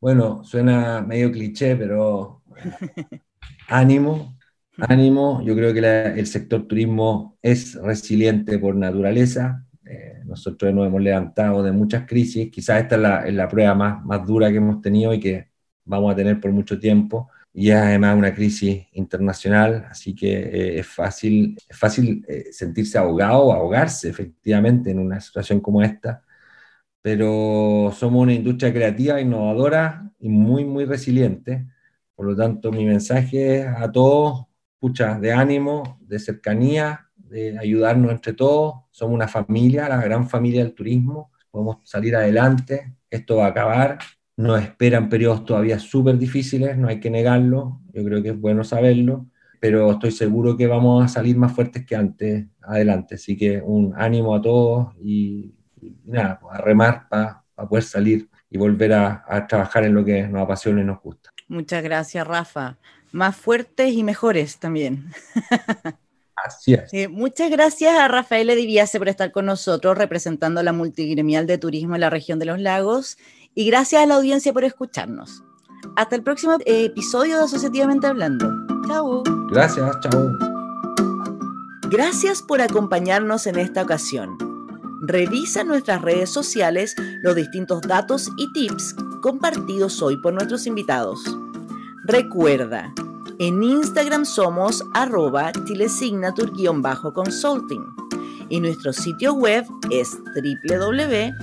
bueno, 0.00 0.44
suena 0.44 1.02
medio 1.02 1.32
cliché, 1.32 1.74
pero 1.74 2.42
ánimo, 3.68 4.37
ánimo. 4.78 5.42
Yo 5.42 5.54
creo 5.54 5.72
que 5.74 5.80
el 6.18 6.26
sector 6.26 6.66
turismo 6.66 7.38
es 7.42 7.74
resiliente 7.74 8.58
por 8.58 8.74
naturaleza. 8.76 9.66
Eh, 9.84 10.22
nosotros 10.24 10.72
nos 10.74 10.86
hemos 10.86 11.02
levantado 11.02 11.62
de 11.62 11.72
muchas 11.72 12.06
crisis. 12.06 12.50
Quizás 12.50 12.82
esta 12.82 12.96
es 12.96 13.00
la, 13.02 13.26
es 13.26 13.34
la 13.34 13.48
prueba 13.48 13.74
más, 13.74 14.04
más 14.04 14.26
dura 14.26 14.50
que 14.50 14.56
hemos 14.56 14.80
tenido 14.80 15.12
y 15.14 15.20
que 15.20 15.48
vamos 15.84 16.12
a 16.12 16.16
tener 16.16 16.40
por 16.40 16.52
mucho 16.52 16.78
tiempo 16.78 17.30
y 17.52 17.70
es 17.70 17.76
además 17.76 18.16
una 18.16 18.34
crisis 18.34 18.86
internacional, 18.92 19.86
así 19.90 20.14
que 20.14 20.32
eh, 20.32 20.78
es 20.80 20.86
fácil, 20.86 21.58
es 21.68 21.76
fácil 21.76 22.24
eh, 22.28 22.52
sentirse 22.52 22.98
ahogado 22.98 23.52
ahogarse 23.52 24.08
efectivamente 24.08 24.90
en 24.90 24.98
una 25.00 25.20
situación 25.20 25.60
como 25.60 25.82
esta, 25.82 26.22
pero 27.02 27.92
somos 27.96 28.22
una 28.22 28.34
industria 28.34 28.72
creativa, 28.72 29.20
innovadora 29.20 30.10
y 30.20 30.28
muy, 30.28 30.64
muy 30.64 30.84
resiliente. 30.84 31.66
Por 32.14 32.26
lo 32.26 32.36
tanto, 32.36 32.72
mi 32.72 32.84
mensaje 32.84 33.66
a 33.66 33.90
todos, 33.92 34.46
pucha, 34.78 35.18
de 35.18 35.32
ánimo, 35.32 35.98
de 36.00 36.18
cercanía, 36.18 37.08
de 37.16 37.58
ayudarnos 37.58 38.10
entre 38.10 38.32
todos. 38.32 38.74
Somos 38.90 39.14
una 39.14 39.28
familia, 39.28 39.88
la 39.88 40.00
gran 40.02 40.28
familia 40.28 40.62
del 40.62 40.74
turismo. 40.74 41.30
Podemos 41.50 41.78
salir 41.84 42.16
adelante, 42.16 42.94
esto 43.10 43.36
va 43.36 43.46
a 43.46 43.48
acabar 43.48 43.98
nos 44.38 44.62
esperan 44.62 45.08
periodos 45.08 45.44
todavía 45.44 45.80
súper 45.80 46.16
difíciles, 46.16 46.78
no 46.78 46.86
hay 46.86 47.00
que 47.00 47.10
negarlo, 47.10 47.80
yo 47.92 48.04
creo 48.04 48.22
que 48.22 48.28
es 48.30 48.40
bueno 48.40 48.62
saberlo, 48.62 49.26
pero 49.58 49.90
estoy 49.90 50.12
seguro 50.12 50.56
que 50.56 50.68
vamos 50.68 51.04
a 51.04 51.08
salir 51.08 51.36
más 51.36 51.52
fuertes 51.52 51.84
que 51.84 51.96
antes 51.96 52.46
adelante. 52.62 53.16
Así 53.16 53.36
que 53.36 53.60
un 53.60 53.92
ánimo 53.96 54.36
a 54.36 54.40
todos 54.40 54.94
y, 55.02 55.52
nada, 56.04 56.38
pues, 56.40 56.54
a 56.54 56.58
remar 56.58 57.08
para 57.08 57.42
poder 57.68 57.82
salir 57.82 58.30
y 58.48 58.56
volver 58.56 58.92
a, 58.92 59.46
trabajar 59.48 59.84
en 59.84 59.94
lo 59.94 60.04
que 60.04 60.28
nos 60.28 60.42
apasiona 60.42 60.82
y 60.82 60.84
nos 60.84 61.02
gusta. 61.02 61.30
Muchas 61.48 61.82
gracias, 61.82 62.24
Rafa. 62.24 62.78
Más 63.12 63.36
fuertes 63.36 63.92
y 63.92 64.02
mejores 64.02 64.58
también. 64.58 65.12
Así 66.44 66.74
es. 66.74 67.10
muchas 67.10 67.50
gracias 67.50 67.98
a 67.98 68.06
Rafael 68.06 68.48
Ediviase 68.48 68.98
por 68.98 69.08
estar 69.08 69.32
con 69.32 69.46
nosotros 69.46 69.98
representando 69.98 70.62
la 70.62 70.72
multigremial 70.72 71.46
de 71.46 71.58
turismo 71.58 71.96
en 71.96 72.00
la 72.00 72.10
región 72.10 72.38
de 72.38 72.44
los 72.44 72.60
lagos 72.60 73.18
y 73.54 73.66
gracias 73.66 74.02
a 74.02 74.06
la 74.06 74.14
audiencia 74.14 74.52
por 74.52 74.64
escucharnos. 74.64 75.42
Hasta 75.96 76.16
el 76.16 76.22
próximo 76.22 76.56
episodio 76.64 77.38
de 77.38 77.44
Asociativamente 77.44 78.06
Hablando. 78.06 78.48
Chao. 78.86 79.22
Gracias, 79.50 79.98
chao. 80.00 80.28
Gracias 81.90 82.42
por 82.42 82.60
acompañarnos 82.60 83.46
en 83.46 83.58
esta 83.58 83.82
ocasión. 83.82 84.36
Revisa 85.02 85.64
nuestras 85.64 86.02
redes 86.02 86.30
sociales 86.30 86.94
los 87.22 87.34
distintos 87.34 87.80
datos 87.82 88.30
y 88.36 88.52
tips 88.52 88.94
compartidos 89.22 90.02
hoy 90.02 90.16
por 90.18 90.34
nuestros 90.34 90.66
invitados. 90.66 91.20
Recuerda, 92.08 92.92
en 93.38 93.62
Instagram 93.62 94.24
somos 94.24 94.84
arroba 94.94 95.52
chilesignature-consulting 95.52 97.84
y 98.48 98.58
nuestro 98.60 98.92
sitio 98.92 99.34
web 99.34 99.64
es 99.90 100.18
www 100.34 101.34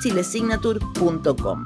chilesignature.com. 0.00 1.64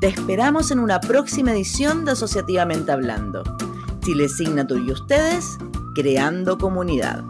Te 0.00 0.08
esperamos 0.08 0.70
en 0.70 0.78
una 0.78 1.00
próxima 1.00 1.52
edición 1.52 2.04
de 2.04 2.12
Asociativamente 2.12 2.92
Hablando. 2.92 3.42
Chile 4.00 4.28
Signature 4.28 4.80
y 4.80 4.92
ustedes, 4.92 5.58
creando 5.94 6.58
comunidad. 6.58 7.24